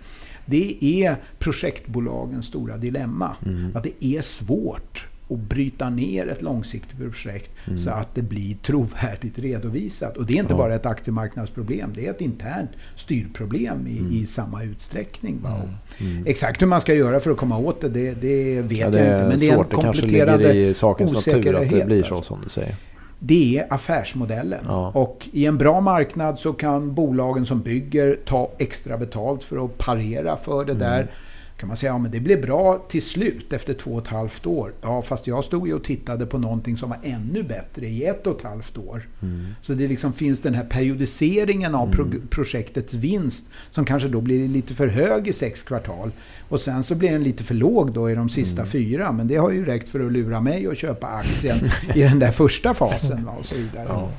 Det 0.46 0.84
är 1.04 1.16
projektbolagens 1.38 2.46
stora 2.46 2.76
dilemma. 2.76 3.36
Mm. 3.46 3.76
Att 3.76 3.82
det 3.84 4.04
är 4.04 4.22
svårt 4.22 5.08
att 5.30 5.38
bryta 5.38 5.90
ner 5.90 6.28
ett 6.28 6.42
långsiktigt 6.42 6.98
projekt 6.98 7.50
Mm. 7.66 7.78
så 7.78 7.90
att 7.90 8.14
det 8.14 8.22
blir 8.22 8.54
trovärdigt 8.54 9.38
redovisat. 9.38 10.16
Och 10.16 10.26
det 10.26 10.32
är 10.32 10.38
inte 10.38 10.52
Ja. 10.52 10.56
bara 10.56 10.74
ett 10.74 10.86
aktiemarknadsproblem, 10.86 11.92
det 11.94 12.06
är 12.06 12.10
ett 12.10 12.20
internt 12.20 12.70
styrproblem 12.94 13.86
i, 13.86 13.98
Mm. 13.98 14.12
i 14.12 14.26
samma 14.26 14.62
utsträckning. 14.62 15.36
Mm. 15.46 15.52
Och 15.52 15.68
Mm. 16.00 16.26
Exakt 16.26 16.62
hur 16.62 16.66
man 16.66 16.80
ska 16.80 16.94
göra 16.94 17.20
för 17.20 17.30
att 17.30 17.36
komma 17.36 17.58
åt 17.58 17.80
det, 17.80 17.88
det, 17.88 18.14
det 18.14 18.60
vet 18.62 18.78
Ja, 18.78 18.88
det 18.90 18.98
jag 18.98 19.06
inte. 19.06 19.28
Men 19.28 19.38
det 19.38 19.46
är 19.46 19.50
en 19.50 19.54
svårt. 19.56 19.70
Det 19.70 19.76
kanske 19.76 20.06
ligger 20.06 20.26
kompletterande 20.26 20.54
i 20.68 20.74
sakens 20.74 21.12
natur 21.26 21.54
att 21.54 21.70
det 21.70 21.86
blir 21.86 22.02
så 22.02 22.14
alltså. 22.14 22.28
som 22.34 22.40
du 22.44 22.48
säger. 22.48 22.76
det 23.18 23.58
är 23.58 23.66
affärsmodellen. 23.74 24.60
Ja. 24.68 24.90
Och 24.94 25.28
i 25.32 25.46
en 25.46 25.58
bra 25.58 25.80
marknad 25.80 26.38
så 26.38 26.52
kan 26.52 26.94
bolagen 26.94 27.46
som 27.46 27.60
bygger 27.60 28.18
ta 28.26 28.50
extra 28.58 28.98
betalt 28.98 29.44
för 29.44 29.64
att 29.64 29.78
parera 29.78 30.36
för 30.36 30.64
det 30.64 30.72
Mm. 30.72 30.78
där. 30.78 31.10
Kan 31.56 31.68
man 31.68 31.76
säga, 31.76 31.92
ja 31.92 31.98
men 31.98 32.10
det 32.10 32.20
blev 32.20 32.40
bra 32.42 32.86
till 32.88 33.02
slut 33.02 33.52
efter 33.52 33.74
två 33.74 33.90
och 33.94 34.02
ett 34.02 34.08
halvt 34.08 34.46
år. 34.46 34.72
Ja, 34.82 35.02
fast 35.02 35.26
jag 35.26 35.44
stod 35.44 35.68
ju 35.68 35.74
och 35.74 35.84
tittade 35.84 36.26
på 36.26 36.38
någonting 36.38 36.76
som 36.76 36.88
var 36.90 36.98
ännu 37.02 37.42
bättre 37.42 37.86
i 37.86 38.04
ett 38.04 38.26
och 38.26 38.36
ett 38.38 38.44
halvt 38.46 38.78
år. 38.78 39.08
Mm. 39.22 39.46
Så 39.62 39.74
det 39.74 39.86
liksom 39.88 40.12
finns 40.12 40.40
den 40.40 40.54
här 40.54 40.64
periodiseringen 40.64 41.74
av 41.74 41.92
pro 41.92 42.04
Mm. 42.04 42.26
projektets 42.30 42.94
vinst 42.94 43.44
som 43.70 43.84
kanske 43.84 44.08
då 44.08 44.20
blir 44.20 44.48
lite 44.48 44.74
för 44.74 44.86
hög 44.88 45.28
i 45.28 45.32
sex 45.32 45.62
kvartal. 45.62 46.10
Och 46.48 46.60
sen 46.60 46.82
så 46.84 46.94
blir 46.94 47.10
den 47.12 47.22
lite 47.22 47.44
för 47.44 47.54
låg 47.54 47.92
då 47.92 48.10
i 48.10 48.14
de 48.14 48.28
sista 48.28 48.60
Mm. 48.60 48.70
fyra. 48.70 49.12
Men 49.12 49.28
det 49.28 49.36
har 49.36 49.50
ju 49.50 49.64
räckt 49.64 49.88
för 49.88 50.00
att 50.06 50.12
lura 50.12 50.40
mig 50.40 50.66
att 50.66 50.78
köpa 50.78 51.06
aktien 51.06 51.56
i 51.94 52.00
den 52.02 52.18
där 52.18 52.32
första 52.32 52.74
fasen 52.74 53.28
och 53.28 53.44
så 53.46 53.54
vidare. 53.56 53.86
Ja. 53.88 54.10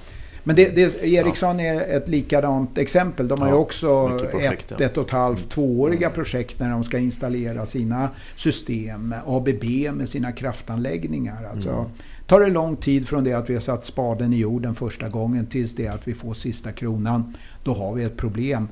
Men 0.47 0.55
det, 0.55 0.75
det, 0.75 1.03
Ericsson 1.03 1.59
är 1.59 1.97
ett 1.97 2.07
likadant 2.07 2.77
exempel. 2.77 3.27
De 3.27 3.41
har 3.41 3.47
ju 3.47 3.53
också 3.53 4.19
projekt, 4.31 4.71
ett, 4.71 4.81
ett 4.81 4.97
och 4.97 5.05
ett 5.05 5.11
halvt, 5.11 5.49
tvååriga 5.49 6.09
projekt 6.09 6.59
när 6.59 6.69
de 6.69 6.83
ska 6.83 6.97
installera 6.97 7.65
sina 7.65 8.09
system. 8.35 9.15
ABB 9.25 9.63
med 9.93 10.09
sina 10.09 10.31
kraftanläggningar. 10.31 11.47
Alltså, 11.53 11.69
Mm. 11.69 11.85
Tar 12.27 12.39
det 12.39 12.49
lång 12.49 12.75
tid 12.75 13.07
från 13.07 13.23
det 13.23 13.33
att 13.33 13.49
vi 13.49 13.53
har 13.53 13.61
satt 13.61 13.85
spaden 13.85 14.33
i 14.33 14.37
jorden 14.37 14.75
första 14.75 15.09
gången 15.09 15.45
tills 15.45 15.75
det 15.75 15.87
att 15.87 16.07
vi 16.07 16.13
får 16.13 16.33
sista 16.33 16.71
kronan, 16.71 17.33
då 17.63 17.73
har 17.73 17.93
vi 17.93 18.03
ett 18.03 18.17
problem. 18.17 18.67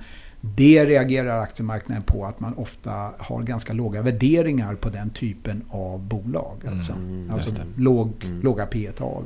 Det 0.56 0.86
reagerar 0.86 1.40
aktiemarknaden 1.40 2.04
på 2.04 2.26
att 2.26 2.40
man 2.40 2.54
ofta 2.54 3.12
har 3.20 3.44
ganska 3.44 3.74
låga 3.74 4.02
värderingar 4.02 4.76
på 4.76 4.90
den 4.90 5.10
typen 5.10 5.64
av 5.70 6.00
bolag. 6.00 6.58
Alltså, 6.70 6.92
Mm, 6.94 7.30
alltså 7.32 7.50
just 7.50 7.56
det. 7.62 7.82
låg, 7.82 8.12
Mm. 8.26 8.42
låga 8.42 8.66
P 8.66 8.90
tal 8.98 9.24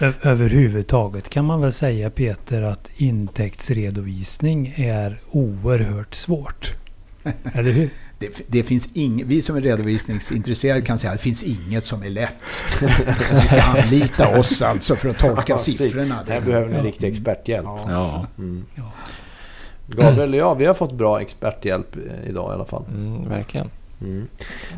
Mm. 0.00 0.14
Överhuvudtaget 0.22 1.28
kan 1.30 1.44
man 1.44 1.60
väl 1.60 1.72
säga 1.72 2.10
Peter 2.10 2.62
att 2.62 2.88
intäktsredovisning 2.96 4.74
är 4.76 5.20
oerhört 5.30 6.14
svårt. 6.14 6.72
Eller 7.52 7.70
hur? 7.72 7.90
Det, 8.18 8.42
det 8.46 8.62
finns 8.62 8.88
ing, 8.96 9.22
vi 9.26 9.42
som 9.42 9.56
är 9.56 9.60
redovisningsintresserade 9.60 10.80
kan 10.82 10.98
säga 10.98 11.12
att 11.12 11.18
det 11.18 11.22
finns 11.22 11.42
inget 11.44 11.84
som 11.84 12.02
är 12.02 12.10
lätt. 12.10 12.34
Så 13.28 13.34
ni 13.34 13.48
ska 13.48 13.62
anlita 13.62 14.38
oss 14.38 14.62
alltså 14.62 14.96
för 14.96 15.08
att 15.08 15.18
tolka 15.18 15.58
siffrorna. 15.58 16.24
Här 16.28 16.40
behöver 16.40 16.68
ni 16.68 16.88
riktig 16.88 17.08
experthjälp. 17.12 17.64
Ja. 17.66 17.86
Ja. 17.88 18.26
Mm. 18.38 18.64
Ja. 18.74 18.92
Gabriel 19.96 20.30
och 20.34 20.36
jag, 20.40 20.54
vi 20.54 20.66
har 20.66 20.74
fått 20.74 20.92
bra 20.92 21.20
experthjälp 21.20 21.96
eh, 21.96 22.28
idag 22.30 22.50
i 22.50 22.54
alla 22.54 22.64
fall. 22.64 22.84
Mm, 22.94 23.28
verkligen. 23.28 23.70
Mm. 24.00 24.28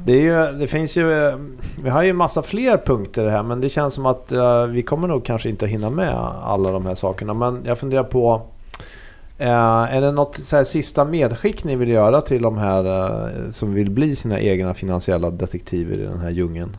Det, 0.07 0.13
ju, 0.13 0.53
det 0.59 0.67
finns 0.67 0.97
ju... 0.97 1.29
eh, 1.29 1.35
Vi 1.83 1.91
har 1.91 2.03
ju 2.03 2.13
massa 2.13 2.43
fler 2.43 2.77
punkter 2.87 3.27
här 3.29 3.43
men 3.43 3.61
det 3.61 3.69
känns 3.69 3.95
som 3.95 4.07
att 4.07 4.33
eh, 4.33 4.65
vi 4.67 4.83
kommer 4.83 5.09
nog 5.09 5.25
kanske 5.25 5.49
inte 5.49 5.67
hinna 5.67 5.91
med 5.91 6.15
alla 6.45 6.71
de 6.71 6.87
här 6.87 6.95
sakerna. 6.95 7.35
Men 7.35 7.61
jag 7.67 7.79
funderar 7.79 8.03
på... 8.05 8.43
eh, 9.39 9.49
är 9.95 10.01
det 10.01 10.13
något 10.13 10.37
så 10.37 10.65
sista 10.65 11.05
medskick 11.05 11.65
ni 11.65 11.77
vill 11.77 11.89
göra 11.89 12.21
till 12.21 12.43
de 12.43 12.59
här 12.59 12.85
eh, 12.85 13.51
som 13.51 13.75
vill 13.75 13.91
bli 13.91 14.17
sina 14.17 14.41
egna 14.41 14.75
finansiella 14.75 15.31
detektiver 15.31 15.95
i 15.99 16.03
den 16.03 16.21
här 16.21 16.31
djungeln? 16.31 16.77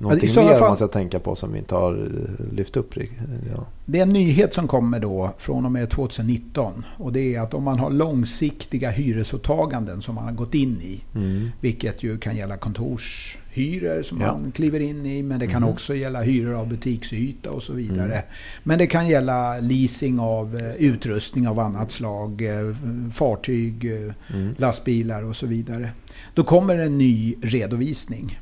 Någonting 0.00 0.30
mer 0.36 0.58
fall- 0.58 0.60
man 0.68 0.76
ska 0.76 0.88
tänka 0.88 1.18
på 1.20 1.34
som 1.36 1.52
vi 1.52 1.58
inte 1.58 1.74
har 1.74 1.92
eh, 1.92 2.54
lyft 2.54 2.76
upp? 2.76 2.94
Ja. 2.96 3.66
Det 3.86 3.98
är 3.98 4.02
en 4.02 4.08
nyhet 4.08 4.54
som 4.54 4.68
kommer 4.68 5.00
då 5.00 5.30
från 5.38 5.64
och 5.64 5.72
med 5.72 5.90
2019. 5.90 6.84
Och 6.96 7.12
det 7.12 7.34
är 7.34 7.40
att 7.40 7.54
om 7.54 7.62
man 7.64 7.78
har 7.78 7.90
långsiktiga 7.90 8.90
hyresåtaganden 8.90 10.02
som 10.02 10.14
man 10.14 10.24
har 10.24 10.32
gått 10.32 10.54
in 10.54 10.80
i. 10.80 11.00
Mm. 11.14 11.48
Vilket 11.60 12.02
ju 12.02 12.18
kan 12.18 12.36
gälla 12.36 12.56
kontorshyror 12.56 14.02
som 14.02 14.20
Ja. 14.20 14.26
man 14.38 14.52
kliver 14.52 14.80
in 14.80 15.06
i. 15.06 15.22
Men 15.22 15.38
det 15.38 15.46
kan 15.46 15.62
Mhm. 15.62 15.70
också 15.70 15.94
gälla 15.94 16.22
hyror 16.22 16.54
av 16.54 16.68
butiksyta 16.68 17.50
och 17.50 17.62
så 17.62 17.72
vidare. 17.72 18.12
Mm. 18.14 18.24
Men 18.62 18.78
det 18.78 18.86
kan 18.86 19.08
gälla 19.08 19.60
leasing 19.60 20.20
av 20.20 20.56
eh, 20.56 20.74
utrustning 20.74 21.48
av 21.48 21.58
annat 21.58 21.90
slag. 21.90 22.42
eh, 22.42 22.76
Fartyg, 23.12 23.84
Mm. 24.34 24.54
lastbilar 24.58 25.24
och 25.24 25.36
så 25.36 25.46
vidare. 25.46 25.90
Då 26.34 26.44
kommer 26.44 26.78
en 26.78 26.98
ny 26.98 27.34
redovisning. 27.42 28.38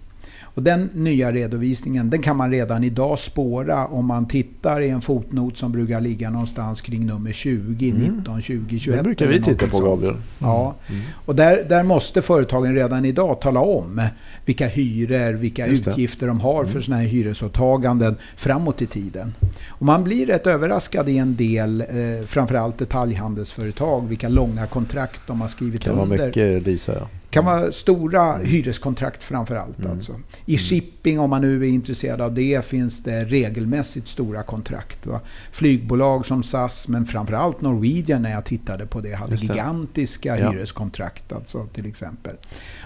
Och 0.56 0.62
den 0.62 0.90
nya 0.92 1.32
redovisningen 1.32 2.10
den 2.10 2.22
kan 2.22 2.36
man 2.36 2.50
redan 2.50 2.84
idag 2.84 3.18
spåra 3.18 3.86
om 3.86 4.06
man 4.06 4.28
tittar 4.28 4.80
i 4.80 4.88
en 4.88 5.00
fotnot 5.00 5.56
som 5.58 5.72
brukar 5.72 6.00
ligga 6.00 6.30
någonstans 6.30 6.80
kring 6.80 7.06
nummer 7.06 7.32
20, 7.32 7.90
Mm. 7.90 8.02
19, 8.16 8.42
20, 8.42 8.78
21. 8.78 8.96
Det 8.98 9.02
brukar 9.02 9.26
vi 9.26 9.42
titta 9.42 9.66
på. 9.66 9.80
Gabriel. 9.80 10.16
Ja, 10.38 10.74
Mm. 10.88 11.02
och 11.26 11.34
där, 11.36 11.64
där 11.68 11.82
måste 11.82 12.22
företagen 12.22 12.74
redan 12.74 13.04
idag 13.04 13.40
tala 13.40 13.60
om 13.60 14.00
vilka 14.44 14.66
hyror, 14.66 15.32
vilka 15.32 15.66
Just 15.66 15.84
det. 15.84 15.90
utgifter 15.90 16.26
de 16.26 16.40
har 16.40 16.64
för 16.64 16.70
Mm. 16.70 16.82
sådana 16.82 17.02
här 17.02 17.08
hyresåtaganden 17.08 18.16
framåt 18.36 18.82
i 18.82 18.86
tiden. 18.86 19.34
Och 19.68 19.86
man 19.86 20.04
blir 20.04 20.26
rätt 20.26 20.46
överraskad 20.46 21.08
i 21.08 21.18
en 21.18 21.36
del, 21.36 21.80
eh, 21.80 21.86
framförallt 22.26 22.78
detaljhandelsföretag, 22.78 24.08
vilka 24.08 24.28
långa 24.28 24.66
kontrakt 24.66 25.20
de 25.26 25.40
har 25.40 25.48
Det 25.48 25.52
skrivit 25.52 25.80
kan 25.82 25.96
vara 25.96 26.04
under. 26.04 26.26
mycket 26.26 26.62
Lisa 26.66 26.92
ja. 26.94 27.08
Kan 27.30 27.44
vara 27.44 27.72
stora 27.72 28.34
Mm. 28.34 28.46
hyreskontrakt 28.46 29.22
framförallt. 29.22 29.78
Mm. 29.78 29.90
Alltså. 29.92 30.12
I 30.46 30.58
shipping, 30.58 31.20
om 31.20 31.30
man 31.30 31.40
nu 31.42 31.62
är 31.64 31.68
intresserad 31.68 32.20
av 32.20 32.34
det, 32.34 32.64
finns 32.64 33.02
det 33.02 33.24
regelmässigt 33.24 34.08
stora 34.08 34.42
kontrakt. 34.42 35.06
Va? 35.06 35.20
Flygbolag 35.52 36.26
som 36.26 36.42
SAS, 36.42 36.88
men 36.88 37.06
framförallt 37.06 37.60
Norwegian 37.60 38.22
när 38.22 38.30
jag 38.32 38.44
tittade 38.44 38.86
på 38.86 39.00
det, 39.00 39.12
hade 39.14 39.30
det. 39.36 39.42
gigantiska 39.42 40.38
Ja. 40.38 40.50
hyreskontrakt 40.50 41.32
alltså, 41.32 41.66
till 41.74 41.86
exempel. 41.86 42.32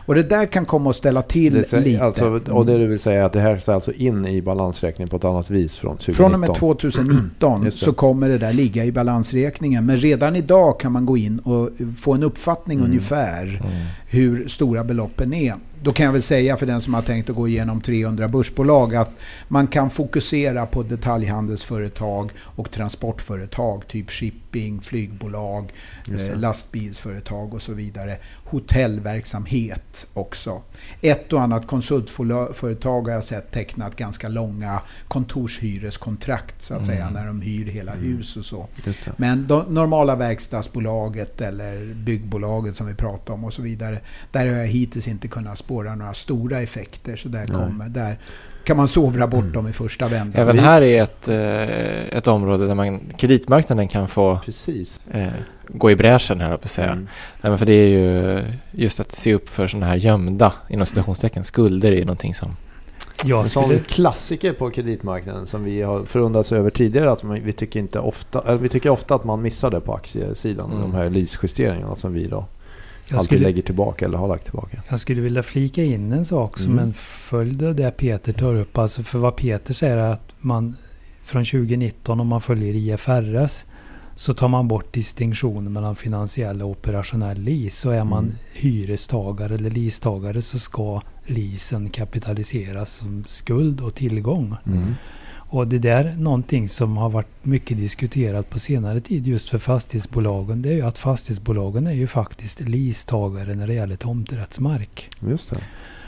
Och 0.07 0.14
det 0.14 0.22
där 0.22 0.46
kan 0.46 0.64
komma 0.66 0.90
att 0.90 0.96
ställa 0.96 1.22
till 1.22 1.55
Det, 1.55 1.64
säger- 1.64 1.85
lite. 1.85 2.05
alltså, 2.05 2.40
och 2.50 2.66
det 2.66 2.79
du 2.79 2.87
vill 2.87 3.00
säga 3.00 3.20
är 3.20 3.24
att 3.24 3.33
det 3.33 3.40
här 3.40 3.59
ska 3.59 3.74
alltså 3.74 3.92
in 3.92 4.26
i 4.26 4.42
balansräkningen 4.42 5.09
på 5.09 5.16
ett 5.16 5.24
annat 5.24 5.50
vis 5.50 5.76
från 5.76 5.96
2019? 5.96 6.14
Från 6.14 6.35
och 6.35 6.40
med 6.40 6.55
2019 6.59 7.64
Just 7.64 7.79
det. 7.81 7.85
så 7.85 7.92
kommer 7.92 8.29
det 8.29 8.38
där 8.38 8.53
ligga 8.53 8.85
i 8.85 8.92
balansräkningen. 8.92 9.87
Men 9.87 9.96
redan 9.98 10.37
idag 10.37 10.81
kan 10.81 10.92
man 10.92 11.07
gå 11.07 11.16
in 11.16 11.38
och 11.38 11.70
få 11.98 12.14
en 12.14 12.22
uppfattning 12.22 12.79
Mm. 12.79 12.90
ungefär 12.90 13.42
Mm 13.42 13.87
hur 14.11 14.49
stora 14.49 14.85
beloppen 14.85 15.33
är. 15.35 15.55
Då 15.83 15.93
kan 15.93 16.07
jag 16.07 16.12
väl 16.12 16.23
säga 16.23 16.57
för 16.57 16.66
den 16.66 16.81
som 16.81 16.95
har 16.95 17.03
tänkt 17.03 17.31
att 17.31 17.37
gå 17.37 17.49
igenom 17.49 17.81
300 17.81 18.29
börsbolag 18.29 18.95
att 18.95 19.11
man 19.49 19.66
kan 19.66 19.90
fokusera 19.90 20.66
på 20.66 20.83
detaljhandelsföretag 20.83 22.31
och 22.38 22.71
transportföretag, 22.71 23.88
typ 23.88 24.11
shipping, 24.11 24.81
flygbolag, 24.81 25.73
eh, 26.09 26.38
lastbilsföretag 26.38 27.55
och 27.55 27.62
så 27.62 27.73
vidare. 27.73 28.16
Hotellverksamhet 28.45 30.07
också. 30.14 30.62
Ett 31.01 31.33
och 31.33 31.43
annat 31.43 31.66
konsultföretag 31.66 33.03
har 33.03 33.11
jag 33.14 33.25
sett 33.25 33.53
tecknat 33.53 33.97
ganska 33.97 34.29
långa 34.29 34.81
kontorshyreskontrakt 35.09 36.62
så 36.62 36.75
att 36.75 36.87
säga, 36.87 37.03
Mm. 37.03 37.12
när 37.14 37.27
de 37.27 37.40
hyr 37.43 37.66
hela 37.66 37.93
Mm. 37.93 38.05
hus 38.05 38.37
och 38.37 38.45
så. 38.45 38.66
Men 39.16 39.47
de 39.47 39.75
normala 39.75 40.16
verkstadsbolaget 40.16 41.40
eller 41.40 41.95
byggbolaget 41.95 42.77
som 42.77 42.87
vi 42.87 42.95
pratar 42.95 43.35
om 43.35 43.45
och 43.45 43.53
så 43.53 43.62
vidare. 43.62 44.01
Där 44.33 44.47
har 44.47 44.55
jag 44.57 44.66
hittills 44.66 45.09
inte 45.09 45.29
kunnat 45.29 45.59
spåra 45.70 45.94
några 45.94 46.14
stora 46.14 46.61
effekter. 46.61 47.16
Så 47.16 47.28
där, 47.28 47.46
kommer, 47.46 47.88
där 47.88 48.18
kan 48.64 48.76
man 48.76 48.88
sovra 48.88 49.26
bort 49.26 49.40
Mm. 49.40 49.52
dem 49.52 49.68
i 49.68 49.72
första 49.72 50.09
vändan. 50.09 50.42
Även 50.42 50.59
här 50.59 50.83
är 50.83 51.02
ett, 51.02 51.28
eh, 51.28 52.16
ett 52.18 52.26
område 52.26 52.66
där 52.66 52.74
man, 52.74 53.00
kreditmarknaden 53.16 53.88
kan 53.88 54.09
få 54.09 54.40
Precis. 54.44 55.00
eh, 55.11 55.26
gå 55.68 55.90
i 55.90 55.96
bräschen 55.96 56.40
här, 56.40 56.48
på 56.48 56.64
att 56.64 56.70
säga. 56.70 56.92
Mm. 56.92 57.09
Nej, 57.40 57.50
men 57.50 57.59
för 57.59 57.66
det 57.66 57.72
är 57.72 57.88
ju 57.88 58.42
just 58.70 59.00
att 59.00 59.12
se 59.12 59.35
upp 59.35 59.48
för 59.48 59.68
sådana 59.68 59.87
här 59.87 59.96
gömda, 59.96 60.52
inom 60.68 60.87
citationstecken, 60.87 61.44
skulder 61.44 61.92
är 61.92 62.04
någonting 62.04 62.35
som... 62.35 62.56
Jag 63.24 63.42
En 63.42 63.48
sån 63.48 63.64
skulle, 63.64 63.80
klassiker 63.80 64.52
på 64.52 64.70
kreditmarknaden 64.70 65.46
som 65.46 65.64
vi 65.64 65.83
har 65.83 66.04
förundrats 66.04 66.52
över 66.52 66.70
tidigare 66.70 67.12
att 67.12 67.24
vi 67.24 67.52
tycker, 67.52 67.80
inte 67.80 67.98
ofta, 67.98 68.42
eller 68.46 68.59
vi 68.59 68.68
tycker 68.68 68.90
ofta 68.90 69.14
att 69.14 69.24
man 69.24 69.42
missar 69.42 69.70
det 69.70 69.80
på 69.80 69.94
aktiesidan. 69.94 70.70
Mm. 70.70 70.83
De 70.83 70.94
här 70.94 71.11
leasejusteringarna 71.11 71.96
som 71.96 72.12
vi 72.12 72.26
då 72.26 72.44
jag, 73.11 73.18
alltid 73.18 73.27
skulle, 73.29 73.46
lägger 73.46 73.62
tillbaka 73.62 74.05
eller 74.05 74.18
har 74.18 74.29
lagt 74.29 74.44
tillbaka. 74.44 74.83
jag 74.88 75.01
skulle 75.01 75.20
vilja 75.20 75.42
flika 75.42 75.85
in 75.85 76.12
en 76.12 76.25
sak 76.25 76.59
som 76.59 76.73
Mm. 76.73 76.85
en 76.85 76.92
följd 76.94 77.62
av 77.62 77.75
det 77.75 77.90
Peter 77.90 78.33
tar 78.33 78.55
upp. 78.55 78.79
Alltså 78.79 79.03
för 79.03 79.18
vad 79.18 79.37
Peter 79.37 79.75
säger 79.75 79.96
är 79.96 80.12
att 80.12 80.29
man 80.38 80.77
från 81.25 81.44
2019 81.44 82.20
om 82.20 82.27
man 82.27 82.40
följer 82.40 82.75
IFRS 82.75 83.64
så 84.14 84.35
tar 84.35 84.49
man 84.49 84.68
bort 84.68 84.92
distinktionen 84.92 85.73
mellan 85.73 85.96
finansiell 85.96 86.62
och 86.62 86.70
operationell 86.70 87.40
lease. 87.40 87.77
Så 87.77 87.90
är 87.90 88.05
man 88.05 88.25
Mm. 88.25 88.37
hyrestagare 88.53 89.55
eller 89.55 89.70
leasetagare 89.70 90.42
så 90.42 90.59
ska 90.59 91.01
leasen 91.27 91.90
kapitaliseras 91.90 92.92
som 92.92 93.25
skuld 93.29 93.81
och 93.81 93.94
tillgång. 93.94 94.57
Mm. 94.66 94.94
Och 95.53 95.69
det 95.69 95.79
där 95.79 96.05
är 96.05 96.17
någonting 96.17 96.69
som 96.69 96.97
har 96.97 97.11
varit 97.11 97.45
mycket 97.45 97.79
diskuterat 97.79 98.51
på 98.51 98.59
senare 98.59 99.01
tid 99.01 99.27
just 99.27 99.51
för 99.51 99.59
fastighetsbolagen. 99.59 100.63
Det 100.63 100.69
är 100.69 100.75
ju 100.75 100.83
att 100.83 100.99
fastighetsbolagen 100.99 101.87
är 101.87 101.93
ju 101.93 102.07
faktiskt 102.07 102.61
leasetagare 102.61 103.55
när 103.55 103.67
det 103.67 103.75
gäller 103.75 103.97
tomträttsmark. 103.97 105.11
Just 105.29 105.51
det. 105.51 105.57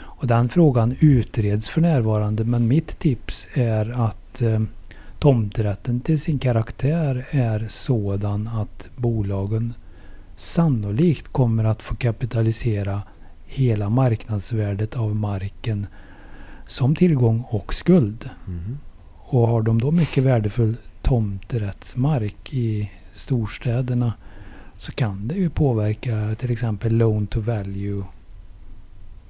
Och 0.00 0.26
den 0.26 0.48
frågan 0.48 0.96
utreds 1.00 1.68
för 1.68 1.80
närvarande. 1.80 2.44
Men 2.44 2.68
mitt 2.68 2.98
tips 2.98 3.46
är 3.54 4.06
att 4.06 4.42
eh, 4.42 4.62
tomträtten 5.18 6.00
till 6.00 6.20
sin 6.20 6.38
karaktär 6.38 7.26
är 7.30 7.66
sådan 7.68 8.48
att 8.48 8.88
bolagen 8.96 9.74
sannolikt 10.36 11.28
kommer 11.28 11.64
att 11.64 11.82
få 11.82 11.94
kapitalisera 11.94 13.02
hela 13.44 13.88
marknadsvärdet 13.88 14.96
av 14.96 15.16
marken 15.16 15.86
som 16.66 16.94
tillgång 16.94 17.44
och 17.48 17.74
skuld. 17.74 18.30
Mm. 18.46 18.78
Och 19.32 19.48
har 19.48 19.62
de 19.62 19.80
då 19.80 19.90
mycket 19.90 20.24
värdefull 20.24 20.76
tomträttsmark 21.02 22.54
i 22.54 22.90
storstäderna 23.12 24.12
så 24.76 24.92
kan 24.92 25.28
det 25.28 25.34
ju 25.34 25.50
påverka 25.50 26.34
till 26.38 26.50
exempel 26.50 26.94
loan 26.96 27.26
to 27.26 27.40
value 27.40 28.04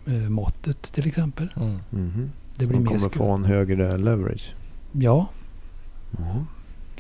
eh, 0.07 0.13
måttet 0.13 0.83
till 0.83 1.07
exempel. 1.07 1.49
Mm. 1.57 1.79
Mhm. 1.91 2.31
Det 2.57 2.67
blir 2.67 2.79
de 2.79 2.83
mer 2.83 2.87
kommer 2.87 2.99
skuld. 2.99 3.15
få 3.15 3.31
en 3.31 3.45
högre 3.45 3.99
leverage. 3.99 4.55
Ja, 4.93 5.27
Mhm. 6.11 6.47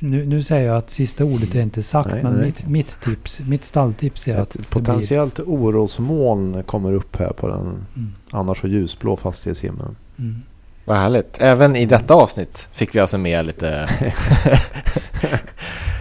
nu, 0.00 0.26
nu 0.26 0.42
säger 0.42 0.68
jag 0.68 0.76
att 0.76 0.90
sista 0.90 1.24
ordet 1.24 1.54
är 1.54 1.62
inte 1.62 1.82
sagt 1.82 2.10
Nej, 2.12 2.22
men 2.22 2.32
nej. 2.34 2.44
mitt, 2.46 2.66
mitt 2.68 3.00
tips, 3.00 3.40
mitt 3.40 3.64
stalltips 3.64 4.28
är 4.28 4.36
att 4.36 4.50
Ett 4.54 4.56
blir... 4.56 4.64
potentiellt 4.80 5.40
orosmoln 5.40 6.62
kommer 6.62 6.92
upp 6.92 7.16
här 7.16 7.32
på 7.32 7.48
den 7.48 7.60
Mm, 7.96 8.12
annars 8.30 8.60
så 8.60 8.66
ljusblå 8.66 9.16
fastighetshimlen. 9.16 9.96
mm. 10.18 10.42
Vad 10.84 10.96
härligt. 10.96 11.40
Även 11.40 11.76
i 11.76 11.86
detta 11.86 12.14
avsnitt 12.14 12.68
fick 12.72 12.94
vi 12.94 13.00
alltså 13.00 13.18
med 13.18 13.46
lite 13.46 13.88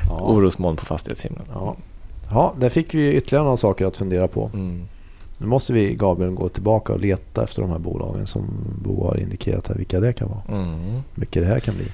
Ja. 0.09 0.19
orosmoln 0.19 0.77
på 0.77 0.85
fastighetshimlen. 0.85 1.45
Ja. 1.53 1.75
ja, 2.31 2.53
där 2.59 2.69
fick 2.69 2.93
vi 2.93 3.13
ytterligare 3.13 3.43
några 3.43 3.57
saker 3.57 3.85
att 3.85 3.97
fundera 3.97 4.27
på. 4.27 4.51
Mm. 4.53 4.87
Nu 5.37 5.47
måste 5.47 5.73
vi, 5.73 5.95
Gabriel, 5.95 6.33
gå 6.33 6.49
tillbaka 6.49 6.93
och 6.93 6.99
leta 6.99 7.43
efter 7.43 7.61
de 7.61 7.71
här 7.71 7.79
bolagen 7.79 8.27
som 8.27 8.45
Bo 8.83 9.07
har 9.07 9.19
indikerat 9.19 9.67
här, 9.67 9.75
vilka 9.75 9.99
det 9.99 10.13
kan 10.13 10.29
vara. 10.29 10.61
Mm. 10.61 11.01
mycket 11.15 11.43
det 11.43 11.47
här 11.47 11.59
kan 11.59 11.75
bli. 11.75 11.85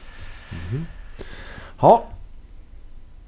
Ja, 1.81 2.03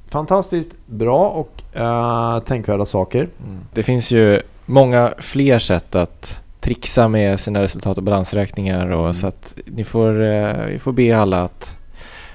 fantastiskt 0.09 0.69
bra 0.85 1.29
och 1.29 1.63
uh, 1.75 2.39
tänkvärda 2.39 2.85
saker. 2.85 3.29
Mm. 3.45 3.59
Det 3.73 3.83
finns 3.83 4.11
ju 4.11 4.41
många 4.65 5.13
fler 5.17 5.59
sätt 5.59 5.95
att 5.95 6.41
trixa 6.69 7.07
med 7.07 7.39
sina 7.39 7.61
resultat 7.61 7.97
och 7.97 8.03
balansräkningar 8.03 8.87
och 8.91 8.99
Mm. 8.99 9.13
så 9.13 9.27
att 9.27 9.55
ni 9.65 9.83
får, 9.83 10.21
eh, 10.23 10.65
vi 10.67 10.79
får 10.79 10.91
be 10.91 11.17
alla 11.17 11.41
att 11.43 11.77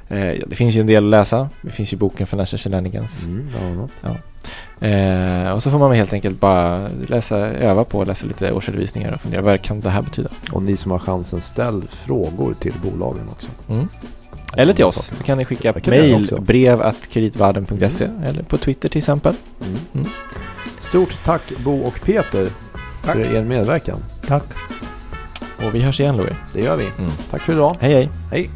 eh, 0.09 0.33
ja, 0.33 0.45
det 0.47 0.57
finns 0.57 0.75
ju 0.75 0.81
en 0.81 0.87
del 0.87 1.05
att 1.05 1.11
läsa. 1.11 1.49
Det 1.63 1.71
finns 1.71 1.93
ju 1.93 1.97
boken 1.97 2.27
Financial 2.27 2.59
Shenanigans. 2.59 3.25
Mm, 3.25 3.49
annat. 3.63 3.91
Eh, 4.81 5.53
och 5.53 5.63
så 5.63 5.71
får 5.71 5.79
man 5.79 5.93
helt 5.93 6.13
enkelt 6.13 6.41
bara 6.41 6.89
läsa, 7.09 7.37
öva 7.39 7.85
på 7.85 8.01
att 8.03 8.09
läsa 8.09 8.27
lite 8.27 8.53
årsredovisningar 8.53 9.15
och 9.15 9.21
fundera 9.21 9.43
vad 9.43 9.63
kan 9.63 9.81
det 9.81 9.91
här 9.91 10.03
betyda? 10.03 10.29
Och 10.53 10.63
ni 10.63 10.77
som 10.77 10.91
har 10.91 10.99
chansen, 10.99 11.41
ställ 11.41 11.83
frågor 11.91 12.55
till 12.55 12.75
bolagen 12.83 13.29
också. 13.33 13.49
Mm. 13.69 13.89
Eller 14.57 14.75
till 14.75 14.85
oss. 14.85 15.11
Då 15.19 15.25
kan 15.25 15.39
ni 15.39 15.45
skicka 15.45 15.75
mejl, 15.87 16.29
brev 16.41 16.83
att 16.83 17.09
kreditvarden.se 17.09 18.09
eller 18.25 18.43
på 18.43 18.57
Twitter 18.57 18.89
till 18.89 18.99
exempel. 18.99 19.35
Mm. 19.67 19.81
Mm. 19.95 20.07
Stort 20.81 21.25
tack 21.25 21.43
Bo 21.65 21.81
och 21.81 22.01
Peter 22.05 22.49
Tack. 23.05 23.17
för 23.17 23.35
er 23.37 23.45
medverkan. 23.45 23.99
Tack. 24.29 24.45
Och 25.67 25.75
vi 25.75 25.81
hörs 25.81 26.01
igen 26.01 26.17
Louis. 26.17 26.37
Det 26.53 26.61
gör 26.61 26.77
vi. 26.77 26.85
Mm. 26.85 27.11
Tack 27.31 27.41
för 27.41 27.53
idag. 27.53 27.77
Hej 27.81 27.93
hej! 27.93 28.11
Hej! 28.31 28.51